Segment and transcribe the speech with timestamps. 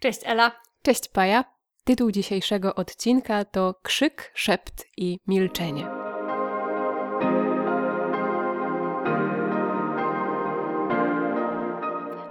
[0.00, 0.52] Cześć Ela.
[0.82, 1.44] Cześć Paja.
[1.84, 5.99] Tytuł dzisiejszego odcinka to Krzyk, szept i milczenie.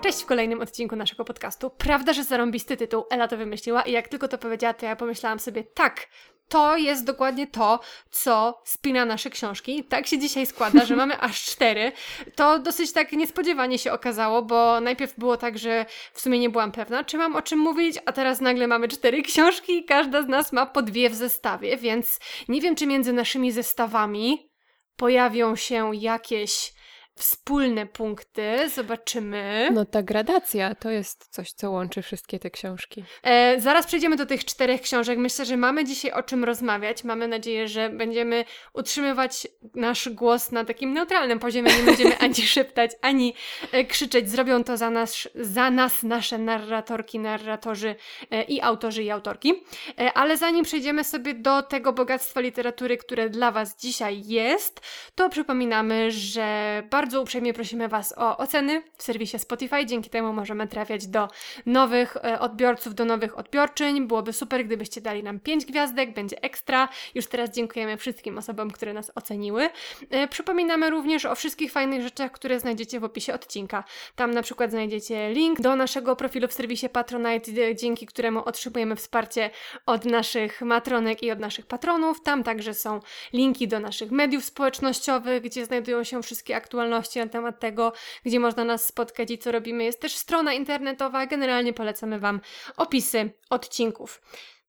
[0.09, 1.69] Cześć w kolejnym odcinku naszego podcastu.
[1.69, 5.39] Prawda, że zarąbisty tytuł, Ela to wymyśliła i jak tylko to powiedziała, to ja pomyślałam
[5.39, 6.07] sobie, tak,
[6.47, 7.79] to jest dokładnie to,
[8.09, 9.83] co spina nasze książki.
[9.83, 11.91] Tak się dzisiaj składa, że mamy aż cztery.
[12.35, 16.71] To dosyć tak niespodziewanie się okazało, bo najpierw było tak, że w sumie nie byłam
[16.71, 20.27] pewna, czy mam o czym mówić, a teraz nagle mamy cztery książki i każda z
[20.27, 24.49] nas ma po dwie w zestawie, więc nie wiem, czy między naszymi zestawami
[24.95, 26.78] pojawią się jakieś
[27.19, 29.69] wspólne punkty, zobaczymy.
[29.73, 33.03] No ta gradacja to jest coś, co łączy wszystkie te książki.
[33.23, 35.19] E, zaraz przejdziemy do tych czterech książek.
[35.19, 37.03] Myślę, że mamy dzisiaj o czym rozmawiać.
[37.03, 41.71] Mamy nadzieję, że będziemy utrzymywać nasz głos na takim neutralnym poziomie.
[41.77, 43.33] Nie będziemy ani szeptać, ani
[43.71, 44.29] e, krzyczeć.
[44.29, 47.95] Zrobią to za nas, za nas nasze narratorki, narratorzy
[48.31, 49.63] e, i autorzy i autorki.
[49.99, 54.81] E, ale zanim przejdziemy sobie do tego bogactwa literatury, które dla Was dzisiaj jest,
[55.15, 59.85] to przypominamy, że bardzo bardzo uprzejmie prosimy Was o oceny w serwisie Spotify.
[59.85, 61.27] Dzięki temu możemy trafiać do
[61.65, 64.07] nowych e, odbiorców, do nowych odbiorczyń.
[64.07, 66.89] Byłoby super, gdybyście dali nam 5 gwiazdek, będzie ekstra.
[67.15, 69.69] Już teraz dziękujemy wszystkim osobom, które nas oceniły.
[70.09, 73.83] E, przypominamy również o wszystkich fajnych rzeczach, które znajdziecie w opisie odcinka.
[74.15, 79.49] Tam na przykład znajdziecie link do naszego profilu w serwisie Patronite, dzięki któremu otrzymujemy wsparcie
[79.85, 82.21] od naszych matronek i od naszych patronów.
[82.21, 82.99] Tam także są
[83.33, 87.93] linki do naszych mediów społecznościowych, gdzie znajdują się wszystkie aktualności na temat tego,
[88.25, 89.83] gdzie można nas spotkać i co robimy.
[89.83, 91.25] Jest też strona internetowa.
[91.25, 92.41] Generalnie polecamy Wam
[92.77, 94.21] opisy odcinków.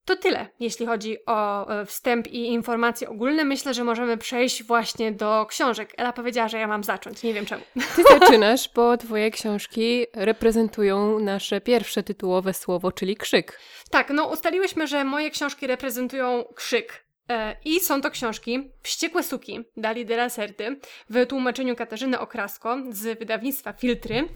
[0.05, 3.45] To tyle, jeśli chodzi o e, wstęp i informacje ogólne.
[3.45, 5.93] Myślę, że możemy przejść właśnie do książek.
[5.97, 7.63] Ela powiedziała, że ja mam zacząć, nie wiem czemu.
[7.97, 13.61] Ty zaczynasz, bo Twoje książki reprezentują nasze pierwsze tytułowe słowo, czyli krzyk.
[13.91, 17.10] Tak, no ustaliłyśmy, że moje książki reprezentują krzyk.
[17.31, 22.77] E, I są to książki Wściekłe suki Dali de la Serty w tłumaczeniu Katarzyny Okrasko
[22.91, 24.29] z wydawnictwa Filtry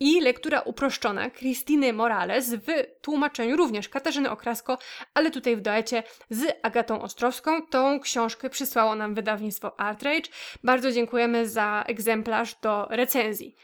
[0.00, 2.66] i lektura uproszczona Christiny Morales w
[3.00, 4.78] tłumaczeniu również Katarzyny Okrasko,
[5.14, 7.66] ale tutaj w duecie z Agatą Ostrowską.
[7.66, 10.30] Tą książkę przysłało nam wydawnictwo Artrage.
[10.64, 13.56] Bardzo dziękujemy za egzemplarz do recenzji.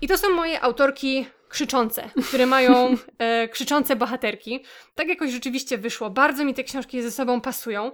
[0.00, 4.64] I to są moje autorki krzyczące, które mają e, krzyczące bohaterki.
[4.94, 6.10] Tak jakoś rzeczywiście wyszło.
[6.10, 7.92] Bardzo mi te książki ze sobą pasują.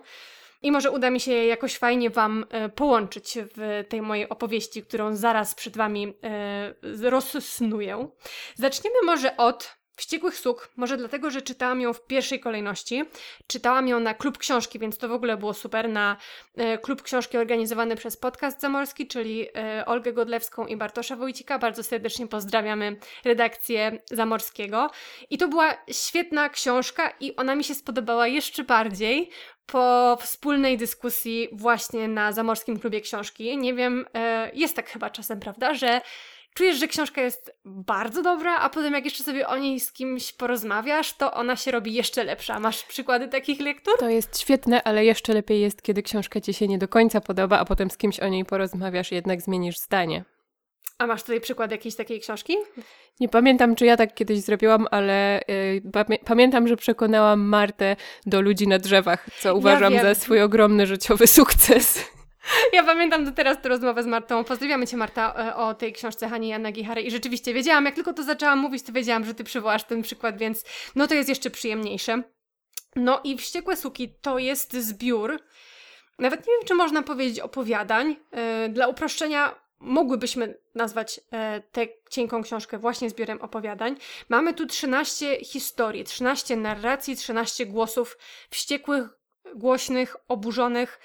[0.62, 4.82] I może uda mi się je jakoś fajnie Wam e, połączyć w tej mojej opowieści,
[4.82, 8.08] którą zaraz przed Wami e, rozsnuję.
[8.54, 13.04] Zaczniemy może od Wściekłych Suk, może dlatego, że czytałam ją w pierwszej kolejności.
[13.46, 15.88] Czytałam ją na klub książki, więc to w ogóle było super.
[15.88, 16.16] Na
[16.56, 21.58] e, klub książki organizowany przez Podcast Zamorski, czyli e, Olgę Godlewską i Bartosza Wójcika.
[21.58, 24.90] Bardzo serdecznie pozdrawiamy redakcję Zamorskiego.
[25.30, 29.30] I to była świetna książka i ona mi się spodobała jeszcze bardziej
[29.66, 33.58] po wspólnej dyskusji właśnie na Zamorskim Klubie Książki.
[33.58, 36.00] Nie wiem, e, jest tak chyba czasem, prawda, że
[36.56, 40.32] czujesz, że książka jest bardzo dobra, a potem jak jeszcze sobie o niej z kimś
[40.32, 42.60] porozmawiasz, to ona się robi jeszcze lepsza.
[42.60, 43.94] Masz przykłady takich lektur?
[43.98, 47.58] To jest świetne, ale jeszcze lepiej jest, kiedy książka ci się nie do końca podoba,
[47.58, 50.24] a potem z kimś o niej porozmawiasz, jednak zmienisz zdanie.
[50.98, 52.56] A masz tutaj przykład jakiejś takiej książki?
[53.20, 57.96] Nie pamiętam, czy ja tak kiedyś zrobiłam, ale y, pamię pamiętam, że przekonałam Martę
[58.26, 62.15] do ludzi na drzewach, co uważam ja za swój ogromny życiowy sukces.
[62.72, 64.44] Ja pamiętam do teraz tę rozmowę z Martą.
[64.44, 67.02] Pozdrawiamy Cię, Marta, e, o tej książce Hani Jana Gichary.
[67.02, 70.38] I rzeczywiście wiedziałam, jak tylko to zaczęłam mówić, to wiedziałam, że Ty przywołasz ten przykład,
[70.38, 70.64] więc
[70.94, 72.22] no to jest jeszcze przyjemniejsze.
[72.96, 75.40] No i Wściekłe Suki to jest zbiór,
[76.18, 78.16] nawet nie wiem, czy można powiedzieć opowiadań.
[78.32, 83.96] Yy, dla uproszczenia mogłybyśmy nazwać e, tę cienką książkę właśnie zbiorem opowiadań.
[84.28, 88.18] Mamy tu 13 historii, 13 narracji, 13 głosów
[88.50, 89.08] wściekłych,
[89.54, 91.00] głośnych, oburzonych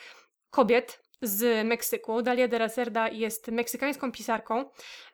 [0.49, 2.21] kobiet, z Meksyku.
[2.21, 4.65] Dalia de la Cerda jest meksykańską pisarką.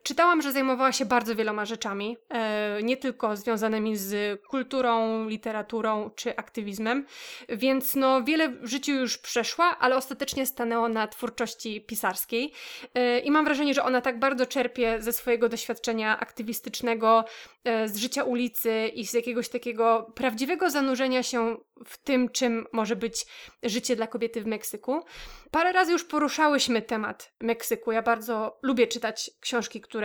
[0.08, 6.36] Czytałam, że zajmowała się bardzo wieloma rzeczami, e, nie tylko związanymi z kulturą, literaturą czy
[6.36, 7.06] aktywizmem,
[7.50, 12.54] więc no wiele w życiu już przeszła, ale ostatecznie stanęło na twórczości pisarskiej
[12.94, 17.26] e, i mam wrażenie, że ona tak bardzo czerpie ze swojego doświadczenia aktywistycznego,
[17.64, 22.96] e, z życia ulicy i z jakiegoś takiego prawdziwego zanurzenia się w tym, czym może
[22.96, 23.26] być
[23.64, 25.04] życie dla kobiety w Meksyku.
[25.52, 27.92] Parę razy już poruszałyśmy temat Meksyku.
[27.92, 29.97] Ja bardzo lubię czytać książki, które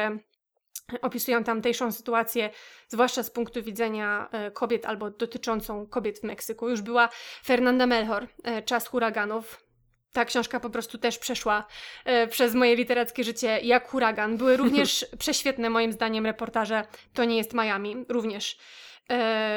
[1.03, 2.51] opisują tamtejszą sytuację,
[2.89, 6.69] zwłaszcza z punktu widzenia e, kobiet albo dotyczącą kobiet w Meksyku.
[6.69, 7.09] Już była
[7.45, 9.67] Fernanda Melchor, e, Czas huraganów.
[10.13, 11.67] Ta książka po prostu też przeszła
[12.05, 14.37] e, przez moje literackie życie jak huragan.
[14.37, 18.57] Były również prześwietne moim zdaniem reportaże To nie jest Miami, również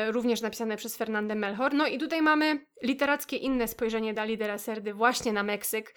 [0.08, 1.74] również napisane przez Fernandę Melchor.
[1.74, 5.96] No i tutaj mamy literackie inne spojrzenie Dali de la Serdy właśnie na Meksyk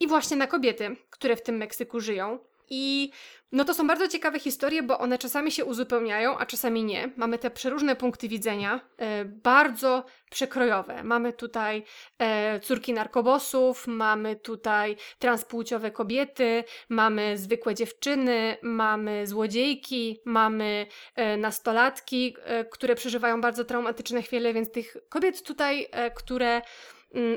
[0.00, 2.38] i właśnie na kobiety, które w tym Meksyku żyją.
[2.70, 3.10] I
[3.52, 7.10] no to są bardzo ciekawe historie, bo one czasami się uzupełniają, a czasami nie.
[7.16, 11.02] Mamy te przeróżne punkty widzenia, e, bardzo przekrojowe.
[11.02, 11.84] Mamy tutaj
[12.18, 22.36] e, córki narkobosów, mamy tutaj transpłciowe kobiety, mamy zwykłe dziewczyny, mamy złodziejki, mamy e, nastolatki,
[22.44, 26.62] e, które przeżywają bardzo traumatyczne chwile, więc tych kobiet tutaj, e, które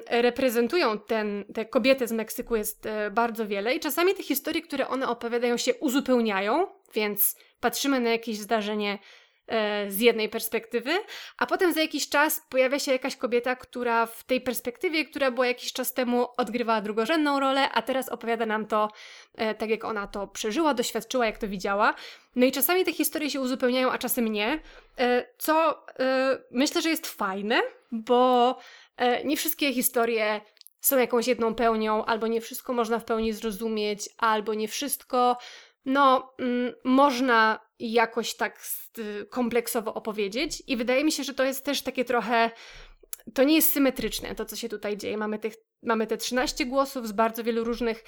[0.09, 4.87] reprezentują ten, te kobiety z Meksyku jest e, bardzo wiele i czasami te historie, które
[4.87, 8.99] one opowiadają się uzupełniają, więc patrzymy na jakieś zdarzenie
[9.47, 10.91] e, z jednej perspektywy,
[11.37, 15.47] a potem za jakiś czas pojawia się jakaś kobieta, która w tej perspektywie, która była
[15.47, 18.91] jakiś czas temu, odgrywała drugorzędną rolę, a teraz opowiada nam to
[19.35, 21.93] e, tak, jak ona to przeżyła, doświadczyła, jak to widziała.
[22.35, 24.59] No i czasami te historie się uzupełniają, a czasem nie,
[25.37, 25.85] co
[26.51, 28.57] myślę, że jest fajne, bo
[29.25, 30.41] nie wszystkie historie
[30.81, 35.37] są jakąś jedną pełnią, albo nie wszystko można w pełni zrozumieć, albo nie wszystko,
[35.85, 38.61] no, mm, można jakoś tak
[39.29, 40.63] kompleksowo opowiedzieć.
[40.67, 42.51] I wydaje mi się, że to jest też takie trochę.
[43.33, 45.17] To nie jest symetryczne, to co się tutaj dzieje.
[45.17, 45.53] Mamy, tych,
[45.83, 48.03] mamy te 13 głosów z bardzo wielu różnych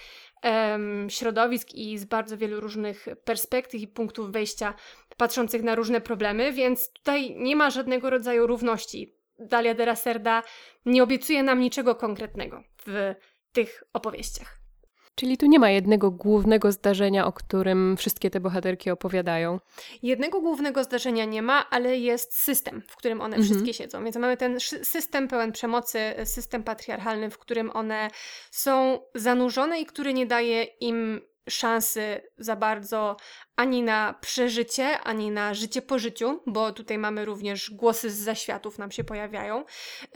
[1.07, 4.73] środowisk i z bardzo wielu różnych perspektyw i punktów wejścia,
[5.17, 10.43] patrzących na różne problemy, więc tutaj nie ma żadnego rodzaju równości Dalia de la Serda
[10.85, 13.15] nie obiecuje nam niczego konkretnego w
[13.51, 14.59] tych opowieściach.
[15.19, 19.59] Czyli tu nie ma jednego głównego zdarzenia, o którym wszystkie te bohaterki opowiadają.
[20.03, 23.43] Jednego głównego zdarzenia nie ma, ale jest system, w którym one mhm.
[23.43, 24.03] wszystkie siedzą.
[24.03, 28.07] Więc mamy ten system pełen przemocy, system patriarchalny, w którym one
[28.51, 33.17] są zanurzone i który nie daje im szansy za bardzo
[33.55, 38.77] ani na przeżycie, ani na życie po życiu, bo tutaj mamy również głosy z zaświatów
[38.77, 39.65] nam się pojawiają.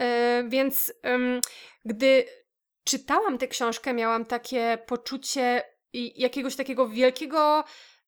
[0.00, 0.06] Yy,
[0.48, 0.94] więc
[1.84, 2.24] gdy
[2.84, 5.62] czytałam tę książkę, miałam takie poczucie
[6.16, 7.64] jakiegoś takiego wielkiego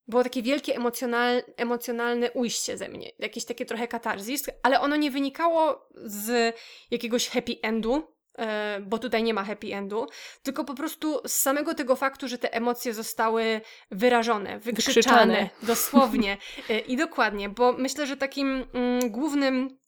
[0.08, 5.11] było takie wielkie emocjonal, emocjonalne ujście ze mnie, jakieś takie trochę katarzis, ale ono nie
[5.11, 6.56] wynikało z
[6.90, 8.15] jakiegoś happy endu, E,
[8.82, 10.06] bo tutaj nie ma happy endu,
[10.42, 13.60] tylko po prostu z samego tego faktu, że te emocje zostały
[13.90, 16.36] wyrażone, wykrzyczane, dosłownie.
[16.68, 19.78] E, i dokładnie, bo myślę, że takim mm, głównym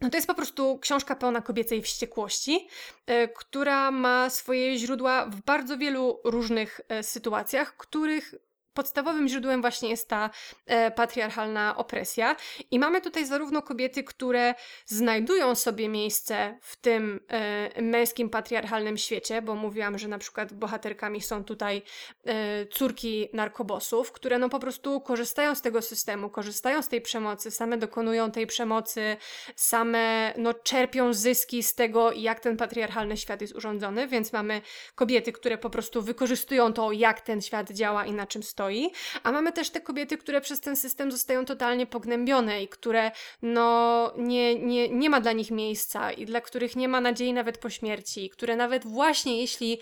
[0.00, 2.68] no to jest po prostu książka pełna kobiecej wściekłości,
[3.06, 8.34] e, która ma swoje źródła w bardzo wielu różnych sytuacjach, których
[8.74, 10.30] podstawowym źródłem właśnie jest ta
[10.66, 12.36] e, patriarchalna opresja.
[12.70, 14.54] I mamy tutaj zarówno kobiety, które
[14.86, 21.20] znajdują sobie miejsce w tym e, męskim patriarchalnym świecie, bo mówiłam, że na przykład bohaterkami
[21.20, 21.82] są tutaj
[22.24, 27.50] e, córki narkobosów, które no po prostu korzystają z tego systemu, korzystają z tej przemocy,
[27.50, 29.16] same dokonują tej przemocy,
[29.56, 34.62] same no czerpią zyski z tego, jak ten patriarchalny świat jest urządzony, więc mamy
[34.94, 38.90] kobiety, które po prostu wykorzystują to, jak ten świat działa i na czym stoi stoi,
[39.22, 43.10] a mamy też te kobiety, które przez ten system zostają totalnie pognębione i które
[43.42, 47.58] no nie, nie, nie ma dla nich miejsca i dla których nie ma nadziei nawet
[47.58, 49.80] po śmierci, które nawet właśnie jeśli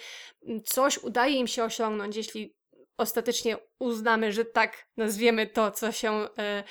[0.64, 2.54] coś udaje im się osiągnąć, jeśli
[2.96, 6.64] ostatecznie uznamy, że tak nazwiemy to, co się e, e,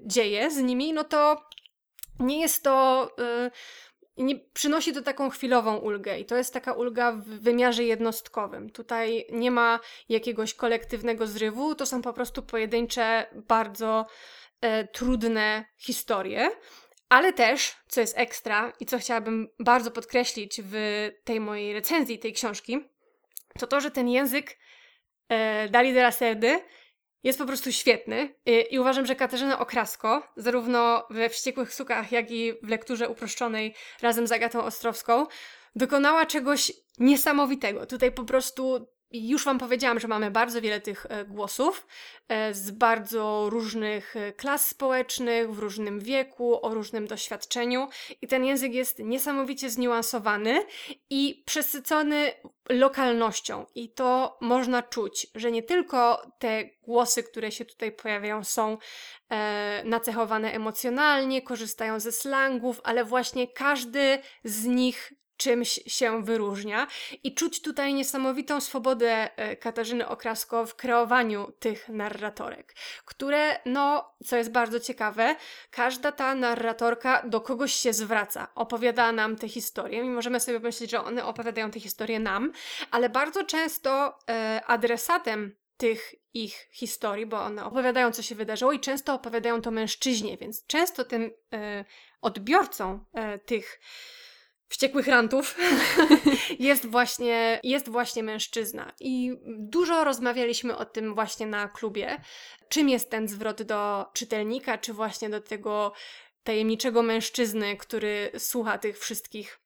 [0.00, 1.42] dzieje z nimi, no to
[2.20, 3.10] nie jest to.
[3.18, 3.50] E,
[4.24, 8.70] nie przynosi to taką chwilową ulgę i to jest taka ulga w wymiarze jednostkowym.
[8.70, 14.06] Tutaj nie ma jakiegoś kolektywnego zrywu, to są po prostu pojedyncze, bardzo
[14.60, 16.50] e, trudne historie.
[17.08, 22.32] Ale też, co jest ekstra i co chciałabym bardzo podkreślić w tej mojej recenzji tej
[22.32, 22.78] książki,
[23.58, 24.58] to to, że ten język
[25.28, 26.60] e, Dali Serdy
[27.22, 28.34] jest po prostu świetny
[28.70, 34.26] I, uważam, że Katarzyna Okrasko, zarówno we Wściekłych Sukach, jak i w lekturze uproszczonej razem
[34.26, 35.26] z Agatą Ostrowską,
[35.76, 37.86] dokonała czegoś niesamowitego.
[37.86, 41.86] Tutaj po prostu już Wam powiedziałam, że mamy bardzo wiele tych e, głosów
[42.28, 47.88] e, z bardzo różnych e, klas społecznych, w różnym wieku, o różnym doświadczeniu,
[48.22, 50.66] i ten język jest niesamowicie zniuansowany
[51.10, 52.32] i przesycony
[52.68, 53.66] lokalnością.
[53.74, 58.78] I to można czuć, że nie tylko te głosy, które się tutaj pojawiają, są
[59.30, 66.86] e, nacechowane emocjonalnie, korzystają ze slangów, ale właśnie każdy z nich czymś się wyróżnia
[67.24, 74.36] i czuć tutaj niesamowitą swobodę e, Katarzyny Okrasko w kreowaniu tych narratorek, które, no, co
[74.36, 75.36] jest bardzo ciekawe,
[75.70, 80.04] każda ta narratorka do kogoś się zwraca, opowiada nam te historie.
[80.04, 82.52] I możemy sobie pomyśleć, że one opowiadają te historie nam,
[82.90, 88.80] ale bardzo często e, adresatem tych ich historii, bo one opowiadają, co się wydarzyło i
[88.80, 91.84] często opowiadają to mężczyźnie, więc często tym e,
[92.20, 93.80] odbiorcą e, tych
[94.68, 95.56] wściekłych rantów
[96.58, 98.92] jest właśnie, jest właśnie mężczyzna.
[99.00, 102.16] I dużo rozmawialiśmy o tym właśnie na klubie.
[102.68, 105.92] Czym jest ten zwrot do czytelnika, czy właśnie do tego
[106.42, 109.60] tajemniczego mężczyzny, który słucha tych wszystkich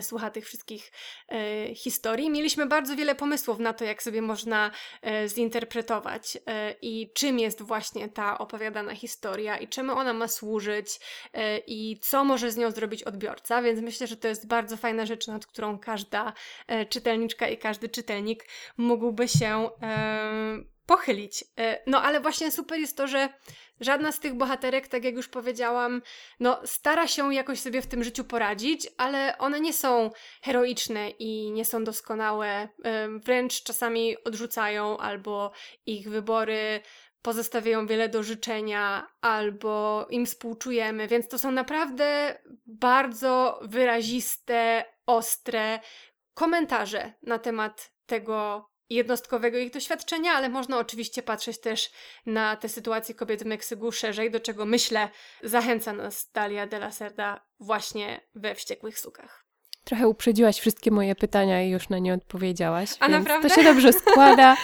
[0.00, 0.92] słucha tych wszystkich
[1.28, 2.30] e, historii.
[2.30, 4.70] Mieliśmy bardzo wiele pomysłów na to, jak sobie można
[5.02, 11.00] e, zinterpretować e, i czym jest właśnie ta opowiadana historia i czemu ona ma służyć
[11.32, 15.06] e, i co może z nią zrobić odbiorca, więc myślę, że to jest bardzo fajna
[15.06, 16.32] rzecz, nad którą każda
[16.66, 18.44] e, czytelniczka i każdy czytelnik
[18.76, 19.70] mógłby się
[20.88, 21.44] pochylić.
[21.86, 23.28] No ale właśnie super jest to, że
[23.80, 26.02] Żadna z tych bohaterek, tak jak już powiedziałam,
[26.40, 30.10] no stara się jakoś sobie w tym życiu poradzić, ale one nie są
[30.42, 32.68] heroiczne i nie są doskonałe.
[33.24, 35.52] Wręcz czasami odrzucają albo
[35.86, 36.80] ich wybory
[37.22, 45.80] pozostawiają wiele do życzenia, albo im współczujemy, więc to są naprawdę bardzo wyraziste, ostre
[46.34, 51.90] komentarze na temat tego, jednostkowego ich doświadczenia, ale można oczywiście patrzeć też
[52.26, 55.08] na te sytuacje kobiet w Meksyku szerzej, do czego myślę
[55.42, 59.47] zachęca nas Dalia de la Cerda właśnie we Wściekłych Sukach.
[59.88, 62.90] Trochę uprzedziłaś wszystkie moje pytania i już na nie odpowiedziałaś.
[63.00, 63.48] A naprawdę?
[63.48, 64.56] To się dobrze składa.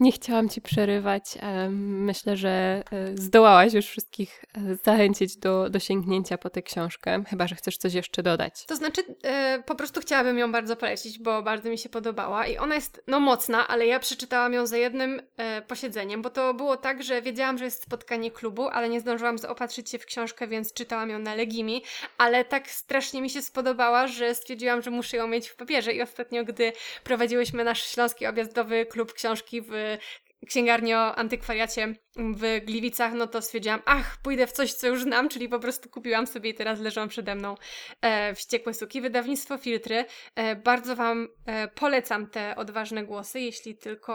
[0.00, 1.38] Nie chciałam ci przerywać.
[1.70, 7.46] Myślę, że e, zdołałaś już wszystkich e, zachęcić do, do sięgnięcia po tę książkę, chyba
[7.46, 8.66] że chcesz coś jeszcze dodać.
[8.66, 12.58] To znaczy, yy, po prostu chciałabym ją bardzo polecić, bo bardzo mi się podobała i
[12.58, 15.22] ona jest no mocna, ale ja przeczytałam ją za jednym
[15.68, 19.90] posiedzeniem, bo to było tak, że wiedziałam, że jest spotkanie klubu, ale nie zdążyłam zaopatrzyć
[19.90, 21.82] się w książkę, więc czytałam ją na Legimi,
[22.18, 25.92] ale tak strasznie mi się spodobała, że stwierdziłam, stwierdziłam, że muszę ją mieć w papierze
[25.92, 26.72] i ostatnio, gdy
[27.04, 29.98] prowadziłyśmy nasz śląski objazdowy klub książki w
[30.46, 35.28] księgarni o antykwariacie w Gliwicach, no to stwierdziłam, ach, pójdę w coś, co już znam,
[35.28, 37.54] czyli po prostu kupiłam sobie i teraz leżą przede mną
[38.00, 39.00] e, wściekłe suki.
[39.00, 40.04] Wydawnictwo Filtry.
[40.34, 44.14] E, bardzo Wam e, polecam te odważne głosy, jeśli tylko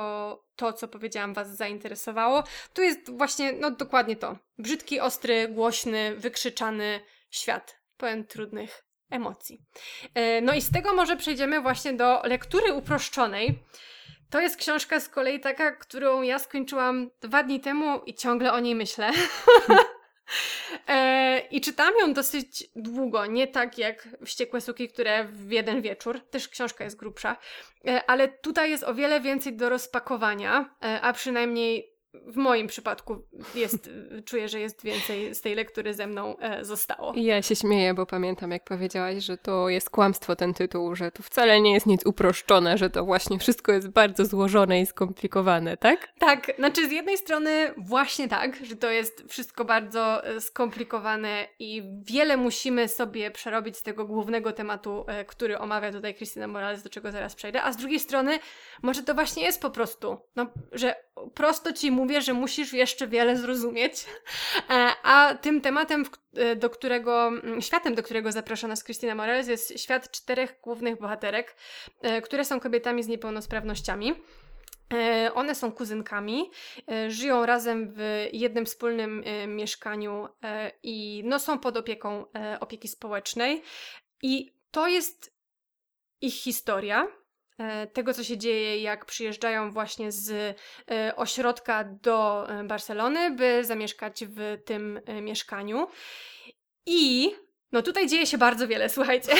[0.55, 2.43] to, co powiedziałam, Was zainteresowało.
[2.73, 4.37] Tu jest właśnie, no dokładnie to.
[4.57, 6.99] Brzydki, ostry, głośny, wykrzyczany
[7.31, 9.61] świat pełen trudnych emocji.
[10.13, 13.59] E, no i z tego może przejdziemy właśnie do lektury uproszczonej.
[14.29, 18.59] To jest książka z kolei taka, którą ja skończyłam dwa dni temu i ciągle o
[18.59, 19.11] niej myślę.
[20.87, 26.21] e, I czytam ją dosyć długo, nie tak jak Wściekłe Suki, które w jeden wieczór,
[26.29, 27.37] też książka jest grubsza,
[27.87, 33.24] e, ale tutaj jest o wiele więcej do rozpakowania, a przynajmniej w moim przypadku
[33.55, 33.89] jest,
[34.25, 37.13] czuję, że jest więcej z tej lektury ze mną e, zostało.
[37.15, 41.24] Ja się śmieję, bo pamiętam, jak powiedziałaś, że to jest kłamstwo ten tytuł, że to
[41.24, 46.13] wcale nie jest nic uproszczone, że to właśnie wszystko jest bardzo złożone i skomplikowane, tak?
[46.19, 51.83] Tak, znaczy z jednej strony właśnie tak, że to jest wszystko bardzo e, skomplikowane i
[52.01, 56.89] wiele musimy sobie przerobić z tego głównego tematu, e, który omawia tutaj Christina Morales, do
[56.89, 58.39] czego zaraz przejdę, a z drugiej strony
[58.81, 60.95] może to właśnie jest po prostu, no, że
[61.33, 64.05] prosto ci mówię, że musisz jeszcze wiele zrozumieć.
[64.69, 69.47] E, a tym tematem, e, do którego, mm, światem, do którego zaprasza nas Christina Morales,
[69.47, 71.55] jest świat czterech głównych bohaterek,
[72.01, 74.13] e, które są kobietami z niepełnosprawnościami.
[75.33, 76.51] One są kuzynkami,
[77.07, 80.27] żyją razem w jednym wspólnym mieszkaniu
[80.83, 82.25] i no, są pod opieką
[82.59, 83.61] opieki społecznej.
[84.21, 85.33] I to jest
[86.21, 87.07] ich historia.
[87.57, 90.57] E, tego, co się dzieje, jak przyjeżdżają właśnie z
[90.91, 95.87] e, ośrodka do e, Barcelony, by zamieszkać w tym mieszkaniu.
[96.85, 97.31] I
[97.71, 99.31] no tutaj dzieje się bardzo wiele, słuchajcie.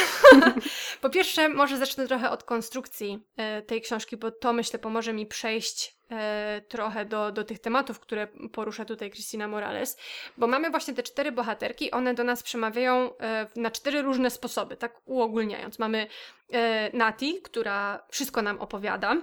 [1.02, 3.20] po pierwsze, może zacznę trochę od konstrukcji
[3.68, 8.28] tej książki, bo to myślę pomoże mi przejść e, trochę do, do tych tematów, które
[8.52, 9.98] porusza tutaj Christina Morales,
[10.38, 14.78] bo mamy właśnie te cztery bohaterki, one do nas przemawiają e, na cztery różne sposoby,
[14.78, 15.80] tak uogólniając.
[15.80, 16.08] Mamy
[16.54, 19.22] e, Nati, która wszystko nam opowiada,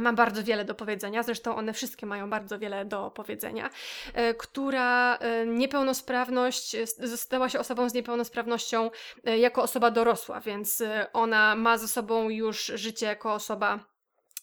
[0.00, 3.70] ma bardzo wiele do powiedzenia, zresztą one wszystkie mają bardzo wiele do powiedzenia,
[4.14, 6.76] e, która e, niepełnosprawność,
[7.16, 8.90] stała się osobą z niepełnosprawnością
[9.24, 10.82] e, jako osoba dorosła, więc
[11.12, 13.92] ona ma ze sobą już życie jako osoba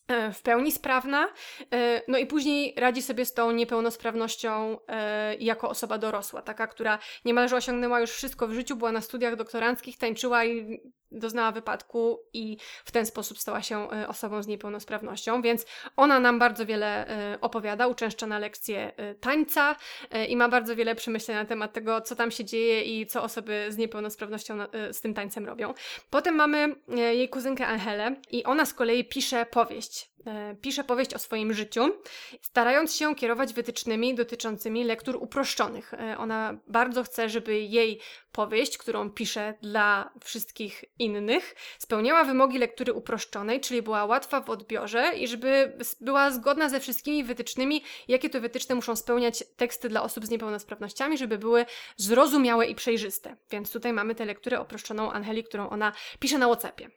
[0.09, 1.27] E, w pełni sprawna,
[1.73, 6.99] e, no i później radzi sobie z tą niepełnosprawnością e, jako osoba dorosła, taka, która
[7.25, 10.79] niemalże osiągnęła już wszystko w życiu, była na studiach doktoranckich, tańczyła i
[11.11, 16.65] doznała wypadku i w ten sposób stała się osobą z niepełnosprawnością, więc ona nam bardzo
[16.65, 17.07] wiele
[17.41, 19.75] opowiada, uczęszcza na lekcje tańca
[20.27, 23.65] i ma bardzo wiele przemyśleń na temat tego, co tam się dzieje i co osoby
[23.69, 24.57] z niepełnosprawnością
[24.91, 25.73] z tym tańcem robią.
[26.09, 31.19] Potem mamy jej kuzynkę Angelę i ona z kolei pisze powieść e, pisze powieść o
[31.19, 31.81] swoim życiu,
[32.41, 35.93] starając się kierować wytycznymi dotyczącymi lektur uproszczonych.
[35.93, 37.99] E, ona bardzo chce, żeby jej
[38.31, 45.11] powieść, którą pisze dla wszystkich innych, spełniała wymogi lektury uproszczonej, czyli była łatwa w odbiorze
[45.17, 50.25] i żeby była zgodna ze wszystkimi wytycznymi, jakie to wytyczne muszą spełniać teksty dla osób
[50.25, 51.65] z niepełnosprawnościami, żeby były
[51.97, 53.35] zrozumiałe i przejrzyste.
[53.51, 56.89] Więc tutaj mamy tę lekturę uproszczoną Angeli, którą ona pisze na Whatsappie.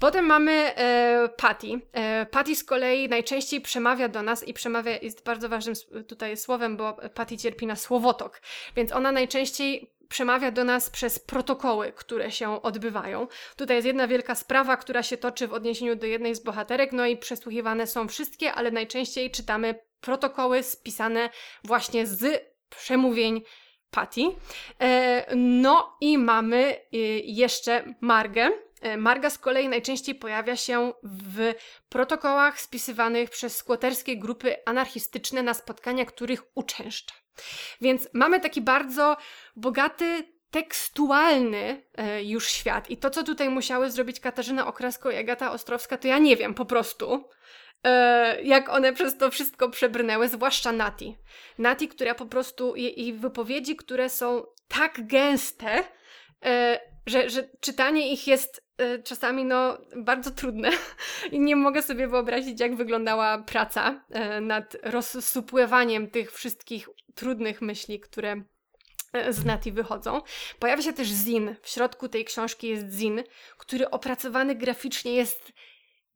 [0.00, 1.80] Potem mamy e, Patty.
[1.92, 5.74] E, Patty z kolei najczęściej przemawia do nas i przemawia jest bardzo ważnym
[6.08, 8.42] tutaj słowem, bo Patty cierpi na słowotok,
[8.76, 13.26] więc ona najczęściej przemawia do nas przez protokoły, które się odbywają.
[13.56, 17.06] Tutaj jest jedna wielka sprawa, która się toczy w odniesieniu do jednej z bohaterek, no
[17.06, 21.30] i przesłuchiwane są wszystkie, ale najczęściej czytamy protokoły spisane
[21.64, 23.42] właśnie z przemówień
[23.90, 24.20] Patty.
[24.80, 28.50] E, no i mamy y, jeszcze Margę.
[28.80, 31.52] E, Marga z kolei najczęściej pojawia się w
[31.88, 37.14] protokołach spisywanych przez skłoterskie grupy anarchistyczne na spotkania, których uczęszcza.
[37.80, 39.16] Więc mamy taki bardzo
[39.56, 42.90] bogaty, tekstualny e, już świat.
[42.90, 46.54] I to, co tutaj musiały zrobić Katarzyna Okrasko i Agata Ostrowska, to ja nie wiem
[46.54, 47.28] po prostu.
[47.84, 51.16] E, jak one przez to wszystko przebrnęły, zwłaszcza Nati.
[51.58, 55.84] Nati, która po prostu, jej wypowiedzi, które są tak gęste,
[56.44, 58.64] e, że, że czytanie ich jest
[59.04, 60.70] czasami no, bardzo trudne
[61.32, 64.04] i nie mogę sobie wyobrazić, jak wyglądała praca
[64.40, 68.42] nad rozsupływaniem tych wszystkich trudnych myśli, które
[69.12, 70.22] e, z Nati wychodzą.
[70.58, 71.56] Pojawia się też zin.
[71.62, 73.22] W środku tej książki jest zin,
[73.58, 75.52] który opracowany graficznie jest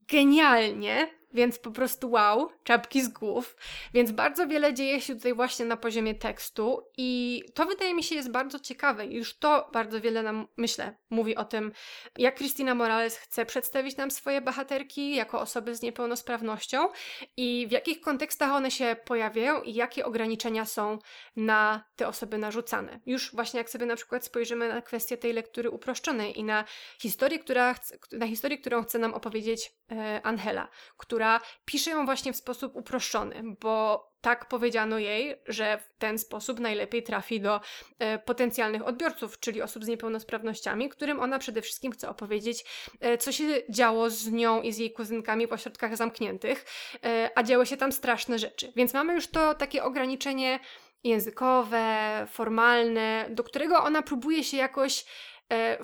[0.09, 3.57] genialnie więc po prostu wow, czapki z głów.
[3.95, 8.15] Więc bardzo wiele dzieje się tutaj właśnie na poziomie tekstu i to wydaje mi się
[8.15, 9.07] jest bardzo ciekawe.
[9.07, 11.73] Już to bardzo wiele nam, myślę, mówi o tym,
[12.19, 16.89] jak Christina Morales chce przedstawić nam swoje bohaterki jako osoby z niepełnosprawnością
[17.37, 20.99] i w jakich kontekstach one się pojawiają i jakie ograniczenia są
[21.37, 23.01] na te osoby narzucane.
[23.07, 26.65] Już właśnie jak sobie na przykład spojrzymy na kwestię tej lektury uproszczonej i na
[26.99, 27.75] historię, która
[28.13, 32.77] na historię którą chce nam opowiedzieć e, Angela, która która pisze ją właśnie w sposób
[32.77, 37.61] uproszczony, bo tak powiedziano jej, że w ten sposób najlepiej trafi do
[37.99, 42.65] e, potencjalnych odbiorców, czyli osób z niepełnosprawnościami, którym ona przede wszystkim chce opowiedzieć,
[43.01, 46.65] e, co się działo z nią i z jej kuzynkami w ośrodkach zamkniętych,
[47.05, 48.73] e, a działy się tam straszne rzeczy.
[48.77, 50.61] Więc mamy już to takie ograniczenie
[51.05, 55.05] językowe, formalne, do którego ona próbuje się jakoś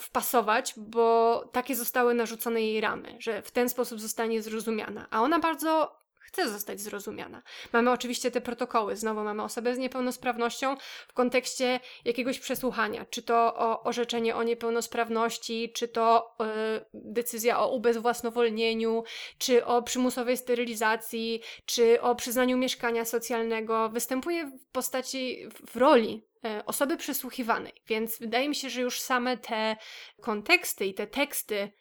[0.00, 5.06] wpasować, bo takie zostały narzucone jej ramy, że w ten sposób zostanie zrozumiana.
[5.10, 7.42] A ona bardzo chce zostać zrozumiana.
[7.72, 10.76] Mamy oczywiście te protokoły, znowu mamy osobę z niepełnosprawnością
[11.08, 17.68] w kontekście jakiegoś przesłuchania, czy to o orzeczenie o niepełnosprawności, czy to y, decyzja o
[17.68, 19.04] ubezwłasnowolnieniu,
[19.38, 23.88] czy o przymusowej sterylizacji, czy o przyznaniu mieszkania socjalnego.
[23.88, 26.33] Występuje w postaci, w roli e,
[26.66, 29.76] osoby przesłuchiwanej, więc wydaje mi się, że już same te
[30.20, 31.72] konteksty i te teksty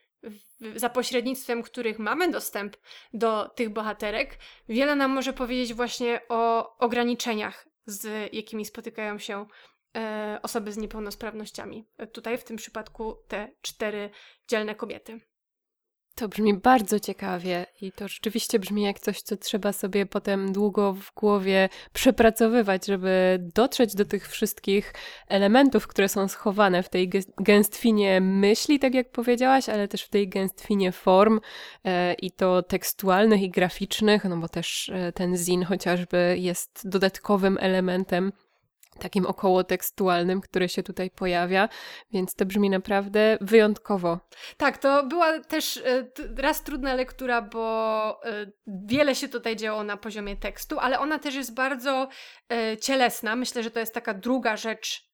[0.75, 2.77] za pośrednictwem których mamy dostęp
[3.13, 9.45] do tych bohaterek, wiele nam może powiedzieć właśnie o ograniczeniach, z jakimi spotykają się
[9.97, 11.85] e, osoby z niepełnosprawnościami.
[12.13, 14.09] Tutaj w tym przypadku te cztery
[14.47, 15.19] dzielne kobiety.
[16.15, 20.93] To brzmi bardzo ciekawie i to rzeczywiście brzmi jak coś, co trzeba sobie potem długo
[20.93, 24.93] w głowie przepracowywać, żeby dotrzeć do tych wszystkich
[25.27, 30.29] elementów, które są schowane w tej gęstwinie myśli, tak jak powiedziałaś, ale też w tej
[30.29, 31.39] gęstwinie form
[31.83, 37.57] e, i to tekstualnych i graficznych, no bo też e, ten zin chociażby jest dodatkowym
[37.61, 38.31] elementem
[38.99, 41.69] takim około tekstualnym, które się tutaj pojawia,
[42.11, 44.19] więc to brzmi naprawdę wyjątkowo.
[44.57, 49.97] Tak, to była też e, raz trudna lektura, bo e, wiele się tutaj działo na
[49.97, 52.07] poziomie tekstu, ale ona też jest bardzo
[52.51, 53.35] e, cielesna.
[53.35, 55.13] Myślę, że to jest taka druga rzecz,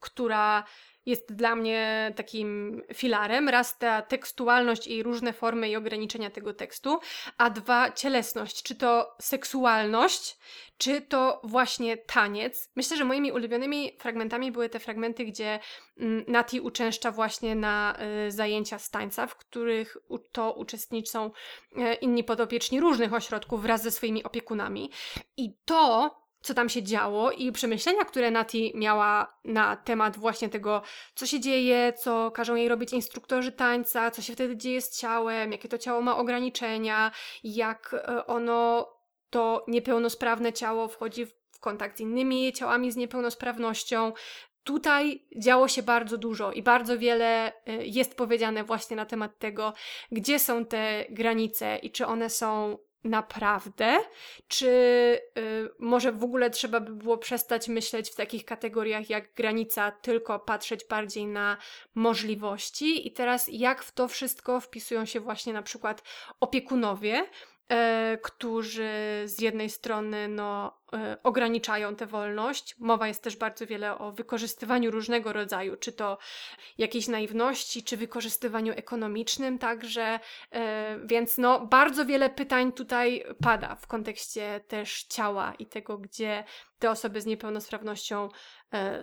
[0.00, 0.64] która
[1.10, 3.48] jest dla mnie takim filarem.
[3.48, 7.00] Raz ta tekstualność i różne formy i ograniczenia tego tekstu,
[7.38, 10.38] a dwa cielesność, czy to seksualność,
[10.78, 12.70] czy to właśnie taniec.
[12.76, 15.58] Myślę, że moimi ulubionymi fragmentami były te fragmenty, gdzie
[15.98, 17.96] mm, Nati uczęszcza właśnie na
[18.26, 19.96] y, zajęcia z tańca, w których
[20.32, 21.30] to uczestniczą
[21.76, 24.90] y, inni podopieczni różnych ośrodków wraz ze swoimi opiekunami.
[25.36, 26.10] I to
[26.42, 30.82] co tam się działo i przemyślenia, które Nati miała na temat właśnie tego,
[31.14, 35.52] co się dzieje, co każą jej robić instruktorzy tańca, co się wtedy dzieje z ciałem,
[35.52, 37.10] jakie to ciało ma ograniczenia,
[37.44, 38.88] jak e, ono,
[39.30, 44.12] to niepełnosprawne ciało wchodzi w kontakt z innymi ciałami z niepełnosprawnością.
[44.64, 49.72] Tutaj działo się bardzo dużo i bardzo wiele e, jest powiedziane właśnie na temat tego,
[50.12, 53.98] gdzie są te granice i czy one są naprawdę,
[54.48, 54.66] czy
[55.38, 60.38] y, może w ogóle trzeba by było przestać myśleć w takich kategoriach jak granica, tylko
[60.38, 61.56] patrzeć bardziej na
[61.94, 63.06] możliwości.
[63.08, 66.02] I teraz, jak w to wszystko wpisują się właśnie na przykład
[66.40, 67.26] opiekunowie,
[68.22, 72.76] którzy z jednej strony no, e, ograniczają tę wolność.
[72.78, 76.18] Mowa jest też bardzo wiele o wykorzystywaniu różnego rodzaju, czy to
[76.78, 80.20] jakiejś naiwności, czy wykorzystywaniu ekonomicznym także,
[80.52, 86.44] e, więc no, bardzo wiele pytań tutaj pada w kontekście też ciała i tego, gdzie
[86.78, 88.28] te osoby z niepełnosprawnością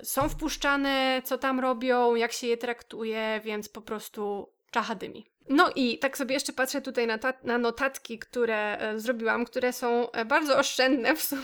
[0.03, 5.36] są wpuszczane, co tam robią, jak się je traktuje, więc po prostu czacha dymi.
[5.49, 10.11] No i tak sobie jeszcze patrzę tutaj na, na notatki, które e, zrobiłam, które są
[10.11, 11.41] e, bardzo oszczędne w sumie,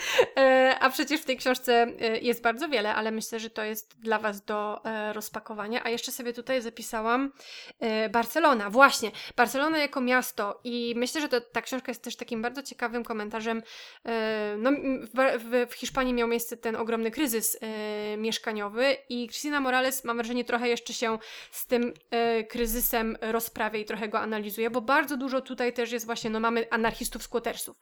[0.36, 4.00] e, a przecież w tej książce e, jest bardzo wiele, ale myślę, że to jest
[4.00, 5.84] dla Was do e, rozpakowania.
[5.84, 7.32] A jeszcze sobie tutaj zapisałam
[7.80, 8.70] e, Barcelona.
[8.70, 13.04] Właśnie, Barcelona jako miasto i myślę, że to, ta książka jest też takim bardzo ciekawym
[13.04, 13.62] komentarzem.
[14.58, 14.70] no,
[15.14, 17.58] w, w, Hiszpanii miał miejsce ten ogromny kryzys
[18.18, 21.18] mieszkaniowy i Cristina Morales, mam wrażenie, trochę jeszcze się
[21.50, 21.92] z tym
[22.48, 26.40] kryzysem rozpoczęła rozprawia i trochę go analizuję, bo bardzo dużo tutaj też jest właśnie, no
[26.40, 27.76] mamy anarchistów, squattersów,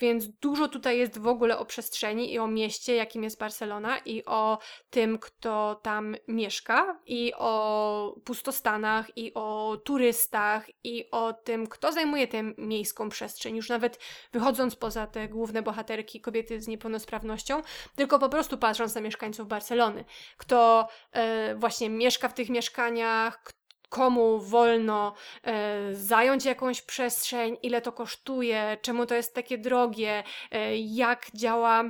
[0.00, 4.24] więc dużo tutaj jest w ogóle o przestrzeni i o mieście, jakim jest Barcelona i
[4.24, 4.58] o
[4.90, 12.28] tym, kto tam mieszka i o pustostanach i o turystach i o tym, kto zajmuje
[12.28, 13.98] tę miejską przestrzeń, już nawet
[14.32, 17.62] wychodząc poza te główne bohaterki, kobiety z niepełnosprawnością,
[17.96, 20.04] tylko po prostu patrząc na mieszkańców Barcelony,
[20.36, 23.44] kto e, właśnie mieszka w tych mieszkaniach,
[23.88, 30.76] komu wolno e, zająć jakąś przestrzeń, ile to kosztuje, czemu to jest takie drogie, e,
[30.76, 31.84] jak działa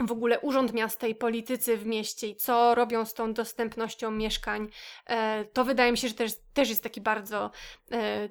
[0.00, 4.68] w ogóle Urząd Miasta i politycy w mieście i co robią z tą dostępnością mieszkań,
[5.06, 7.50] e, to wydaje mi się, że też, też jest taki bardzo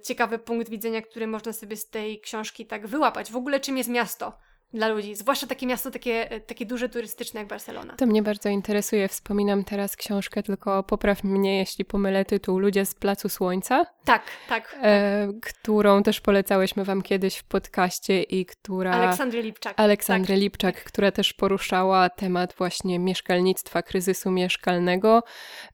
[0.04, 3.32] ciekawy punkt widzenia, który można sobie z tej książki tak wyłapać.
[3.32, 4.49] W ogóle czym jest miasto?
[4.74, 7.96] Dla ludzi, zwłaszcza takie miasto takie, takie duże turystyczne jak Barcelona.
[7.96, 9.08] To mnie bardzo interesuje.
[9.08, 13.86] Wspominam teraz książkę, tylko popraw mnie, jeśli pomylę tytuł Ludzie z Placu Słońca.
[14.06, 14.78] Tak, tak.
[14.82, 18.92] E, którą też polecałyśmy wam kiedyś w podcaście i która...
[18.92, 19.74] Aleksandry Lipczak.
[19.80, 20.42] Aleksandry tak.
[20.42, 25.24] Lipczak, która też poruszała temat właśnie mieszkalnictwa, kryzysu mieszkalnego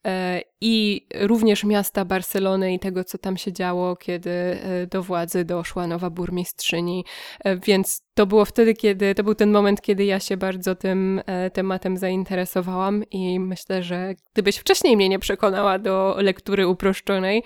[0.06, 5.44] e, i również miasta Barcelony i tego, co tam się działo, kiedy e, do władzy
[5.44, 7.04] doszła nowa burmistrzyni.
[7.44, 11.22] E, więc to było wtedy, kiedy to był ten moment, kiedy ja się bardzo tym
[11.26, 17.42] e, tematem zainteresowałam i myślę, że gdybyś wcześniej mnie nie przekonała do lektury uproszczonej,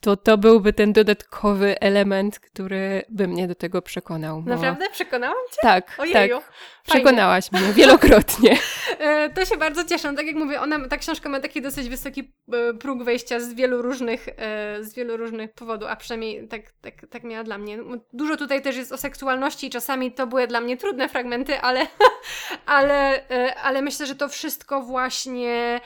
[0.00, 4.42] to to byłby ten dodatkowy element, który by mnie do tego przekonał.
[4.42, 4.50] Bo...
[4.50, 4.90] Naprawdę?
[4.92, 5.58] Przekonałam cię?
[5.62, 6.52] Tak, Ojeju, tak.
[6.82, 8.56] Przekonałaś mnie wielokrotnie.
[8.98, 10.14] E, to się bardzo cieszę.
[10.14, 13.82] Tak jak mówię, ona, ta książka ma taki dosyć wysoki e, próg wejścia z wielu
[13.82, 14.34] różnych, e,
[14.80, 17.78] z wielu różnych powodów, a przynajmniej tak, tak, tak miała dla mnie.
[18.12, 21.86] Dużo tutaj też jest o seksualności i czasami to były dla mnie trudne fragmenty, ale,
[22.66, 23.24] ale,
[23.62, 25.80] ale myślę, że to wszystko właśnie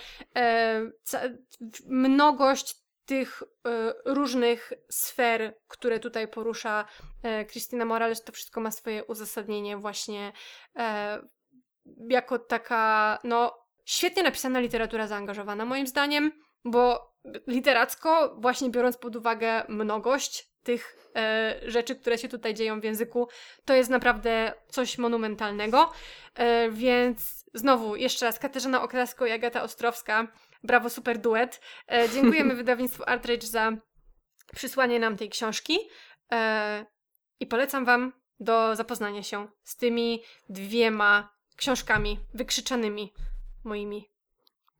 [1.87, 2.80] mnogość
[3.11, 3.47] tych y,
[4.05, 6.85] różnych sfer, które tutaj porusza
[7.43, 10.33] y, Christina Morales, to wszystko ma swoje uzasadnienie właśnie
[10.77, 10.81] y,
[12.09, 16.33] jako taka, no, świetnie napisana literatura zaangażowana, moim zdaniem,
[16.65, 17.13] bo
[17.47, 23.29] literacko, właśnie biorąc pod uwagę mnogość tych e, rzeczy, które się tutaj dzieją w języku,
[23.65, 25.93] to jest naprawdę coś monumentalnego.
[26.35, 30.27] E, więc znowu, jeszcze raz, Katarzyna Okrasko i Agata Ostrowska
[30.63, 31.61] Brawo, super duet.
[31.89, 33.73] E, dziękujemy wydawnictwu Artrage za
[34.55, 35.79] przysłanie nam tej książki
[36.33, 36.87] e,
[37.41, 43.13] i polecam Wam do zapoznania się z tymi dwiema książkami wykrzyczanymi
[43.65, 44.11] moimi.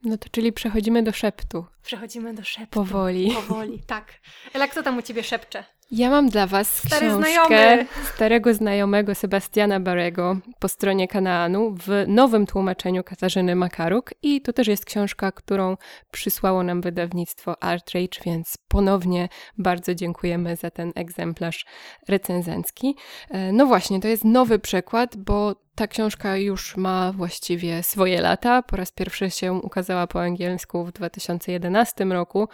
[0.03, 1.67] No to czyli przechodzimy do szeptu.
[1.83, 2.71] Przechodzimy do szeptu.
[2.71, 3.33] Powoli.
[3.35, 4.13] Powoli, tak.
[4.55, 5.65] Ela, kto tam u Ciebie szepcze?
[5.91, 7.87] Ja mam dla Was Stary książkę znajomy.
[8.15, 14.69] starego znajomego Sebastiana Barego po stronie Kanaanu w nowym tłumaczeniu Katarzyny Makaruk i to też
[14.69, 15.77] jest książka, którą
[16.11, 19.29] przysłało nam wydawnictwo Artrage, więc ponownie
[19.59, 21.67] bardzo dziękujemy za ten egzemplarz
[22.09, 22.97] recenzencki.
[23.31, 28.63] E, no właśnie, to jest nowy przekład, bo ta książka już ma właściwie swoje lata.
[28.63, 32.49] Po raz pierwszy się ukazała po angielsku w 2011 roku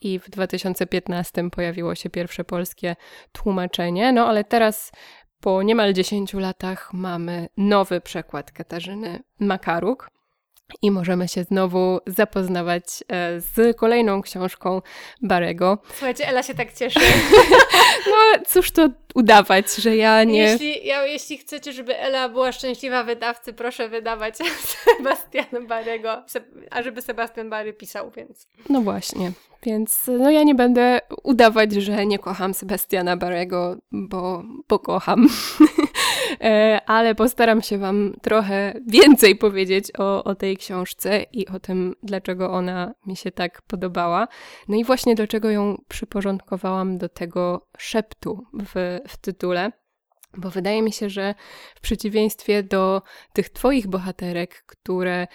[0.00, 2.96] i w 2015 pojawiło się pierwsze polskie
[3.32, 4.12] tłumaczenie.
[4.12, 4.92] No ale teraz
[5.40, 10.10] po niemal 10 latach mamy nowy przekład Katarzyny Makaruk.
[10.82, 14.82] I możemy się znowu zapoznawać e, z kolejną książką
[15.22, 15.78] Barego.
[15.88, 17.00] Słuchajcie, Ela się tak cieszy.
[18.06, 20.38] No cóż to udawać, że ja nie...
[20.38, 24.34] Jeśli, ja, jeśli chcecie, żeby Ela była szczęśliwa wydawcy, proszę wydawać
[24.98, 26.22] Sebastiana Barego,
[26.70, 28.48] a żeby Sebastian Bary pisał, więc...
[28.68, 29.32] No właśnie,
[29.62, 35.28] więc no ja nie będę udawać, że nie kocham Sebastiana Barego, bo, bo kocham.
[36.40, 41.94] E, ale postaram się Wam trochę więcej powiedzieć o, o tej książce i o tym,
[42.02, 44.28] dlaczego ona mi się tak podobała.
[44.68, 49.72] No i właśnie dlaczego ją przyporządkowałam do tego szeptu w, w tytule.
[50.36, 51.34] Bo wydaje mi się, że
[51.74, 55.26] w przeciwieństwie do tych Twoich bohaterek, które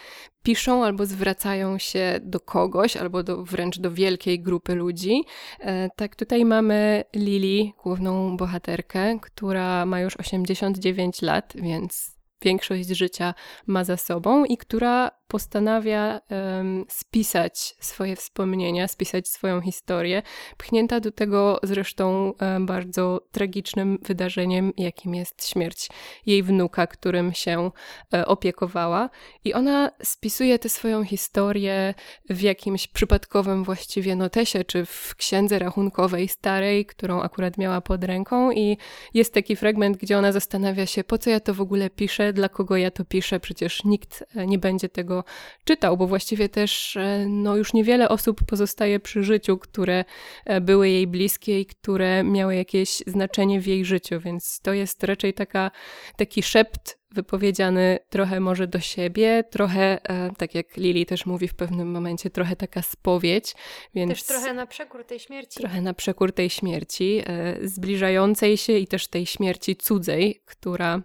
[0.43, 5.23] piszą albo zwracają się do kogoś, albo do, wręcz do wielkiej grupy ludzi,
[5.60, 13.33] e, tak tutaj mamy Lili, główną bohaterkę, która ma już 89 lat, więc większość życia
[13.67, 20.21] ma za sobą i która postanawia um, spisać swoje wspomnienia, spisać swoją historię,
[20.57, 25.89] pchnięta do tego zresztą um, bardzo tragicznym wydarzeniem, jakim jest śmierć
[26.25, 29.09] jej wnuka, którym się um, opiekowała.
[29.43, 31.93] I ona spisuje tę swoją historię
[32.29, 38.51] w jakimś przypadkowym właściwie notesie, czy w księdze rachunkowej starej, którą akurat miała pod ręką
[38.51, 38.77] i
[39.13, 42.49] jest taki fragment, gdzie ona zastanawia się, po co ja to w ogóle piszę, dla
[42.49, 45.16] kogo ja to piszę, przecież nikt e, nie będzie tego
[45.63, 50.06] czytał, bo właściwie też e, no, już niewiele osób pozostaje przy życiu, które
[50.45, 55.03] e, były jej bliskie i które miały jakieś znaczenie w jej życiu, więc to jest
[55.03, 55.71] raczej taka,
[56.17, 61.56] taki szept wypowiedziany trochę może do siebie, trochę, e, tak jak Lili też mówi w
[61.56, 63.56] pewnym momencie, trochę taka spowiedź.
[63.95, 65.60] Więc też trochę na przekór tej śmierci.
[65.60, 67.23] Trochę na przekór tej śmierci,
[67.62, 71.01] zbliżającej się i też tej śmierci cudzej, która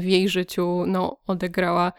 [0.00, 1.92] w jej życiu no, odegrała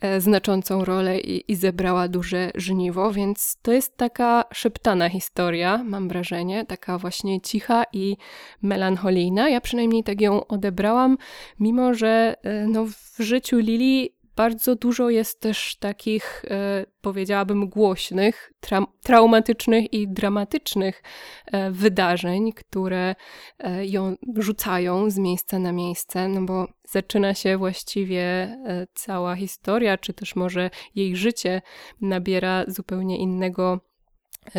[0.00, 6.08] e, znaczącą rolę i, i, zebrała duże żniwo, więc to jest taka szeptana historia, mam
[6.08, 8.16] wrażenie, taka właśnie cicha i
[8.62, 9.48] melancholijna.
[9.48, 11.18] Ja przynajmniej tak ją odebrałam,
[11.60, 18.52] mimo że e, no, w życiu Lili bardzo dużo jest też takich, e, powiedziałabym, głośnych,
[18.60, 21.02] tra traumatycznych i dramatycznych
[21.46, 23.14] e, wydarzeń, które
[23.58, 28.56] e, ją rzucają z miejsca na miejsce, no bo zaczyna się właściwie
[28.94, 31.62] cała historia, czy też może jej życie
[32.00, 33.80] nabiera zupełnie innego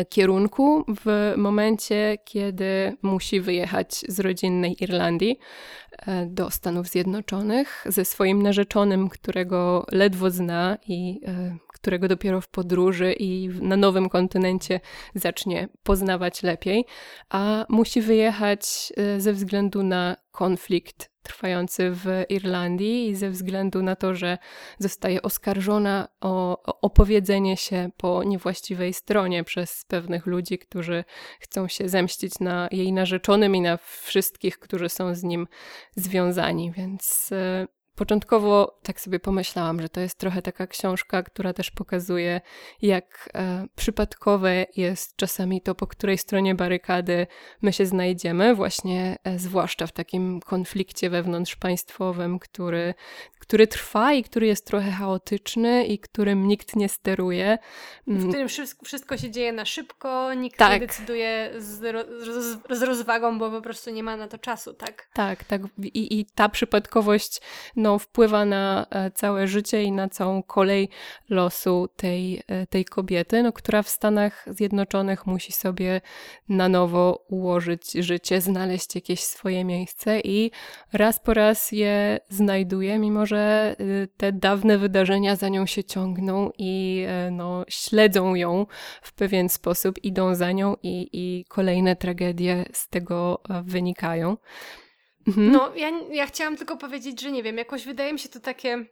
[0.08, 5.38] kierunku w momencie, kiedy musi wyjechać z rodzinnej Irlandii
[6.06, 12.48] e, do Stanów Zjednoczonych ze swoim narzeczonym, którego ledwo zna i e, którego dopiero w
[12.48, 14.80] podróży i na nowym kontynencie
[15.14, 16.84] zacznie poznawać lepiej,
[17.30, 23.96] a musi wyjechać e, ze względu na konflikt trwający w Irlandii i ze względu na
[23.96, 24.38] to, że
[24.78, 31.04] zostaje oskarżona o opowiedzenie się po niewłaściwej stronie przez pewnych ludzi, którzy
[31.40, 35.46] chcą się zemścić na jej narzeczonym i na wszystkich, którzy są z nim
[35.96, 36.72] związani.
[36.72, 37.66] Więc e,
[37.98, 42.40] Początkowo tak sobie pomyślałam, że to jest trochę taka książka, która też pokazuje,
[42.82, 47.26] jak e, przypadkowe jest czasami to, po której stronie barykady
[47.62, 52.94] my się znajdziemy, właśnie e, zwłaszcza w takim konflikcie wewnątrzpaństwowym, który,
[53.38, 57.58] który trwa i który jest trochę chaotyczny i którym nikt nie steruje.
[58.06, 58.28] W mm.
[58.28, 58.48] którym
[58.84, 60.80] wszystko się dzieje na szybko, nikt tak.
[60.80, 65.08] nie decyduje z, roz, z rozwagą, bo po prostu nie ma na to czasu, tak?
[65.12, 65.62] Tak, tak.
[65.82, 67.40] I, i ta przypadkowość,
[67.76, 70.88] no, no, wpływa na e, całe życie i na całą kolej
[71.28, 76.00] losu tej, e, tej kobiety, no, która w Stanach Zjednoczonych musi sobie
[76.48, 80.50] na nowo ułożyć życie, znaleźć jakieś swoje miejsce i
[80.92, 86.50] raz po raz je znajduje, mimo że y, te dawne wydarzenia za nią się ciągną
[86.58, 88.66] i e, no, śledzą ją
[89.02, 94.36] w pewien sposób, idą za nią i, i kolejne tragedie z tego wynikają.
[95.26, 95.52] Mhm.
[95.52, 98.84] No, ja, ja chciałam tylko powiedzieć, że nie wiem, jakoś wydaje mi się to takie.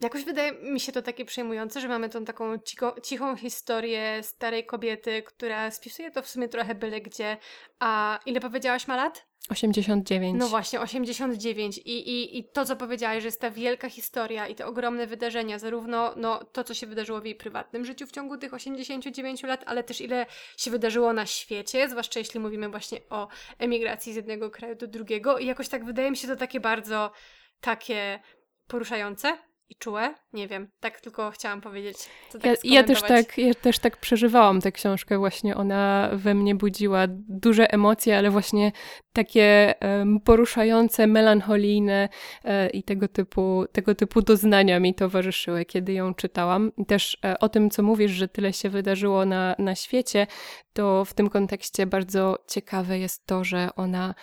[0.00, 4.66] Jakoś wydaje mi się to takie przejmujące, że mamy tą taką cicho, cichą historię starej
[4.66, 7.36] kobiety, która spisuje to w sumie trochę byle gdzie.
[7.78, 9.28] A ile powiedziałaś ma lat?
[9.50, 10.38] 89.
[10.38, 11.78] No właśnie, 89.
[11.78, 15.58] I, i, I to, co powiedziałaś, że jest ta wielka historia i te ogromne wydarzenia,
[15.58, 19.64] zarówno no, to, co się wydarzyło w jej prywatnym życiu w ciągu tych 89 lat,
[19.66, 24.50] ale też ile się wydarzyło na świecie, zwłaszcza jeśli mówimy właśnie o emigracji z jednego
[24.50, 25.38] kraju do drugiego.
[25.38, 27.12] I jakoś tak wydaje mi się to takie bardzo
[27.60, 28.20] takie
[28.66, 29.47] poruszające.
[29.70, 30.14] I czułe.
[30.32, 31.96] Nie wiem, tak tylko chciałam powiedzieć.
[32.32, 36.54] Tak ja, ja, też tak, ja też tak przeżywałam tę książkę, właśnie ona we mnie
[36.54, 38.72] budziła duże emocje, ale właśnie
[39.12, 42.08] takie um, poruszające, melancholijne
[42.44, 46.72] e, i tego typu, tego typu doznania mi towarzyszyły, kiedy ją czytałam.
[46.76, 50.26] I też e, o tym, co mówisz, że tyle się wydarzyło na, na świecie,
[50.72, 54.14] to w tym kontekście bardzo ciekawe jest to, że ona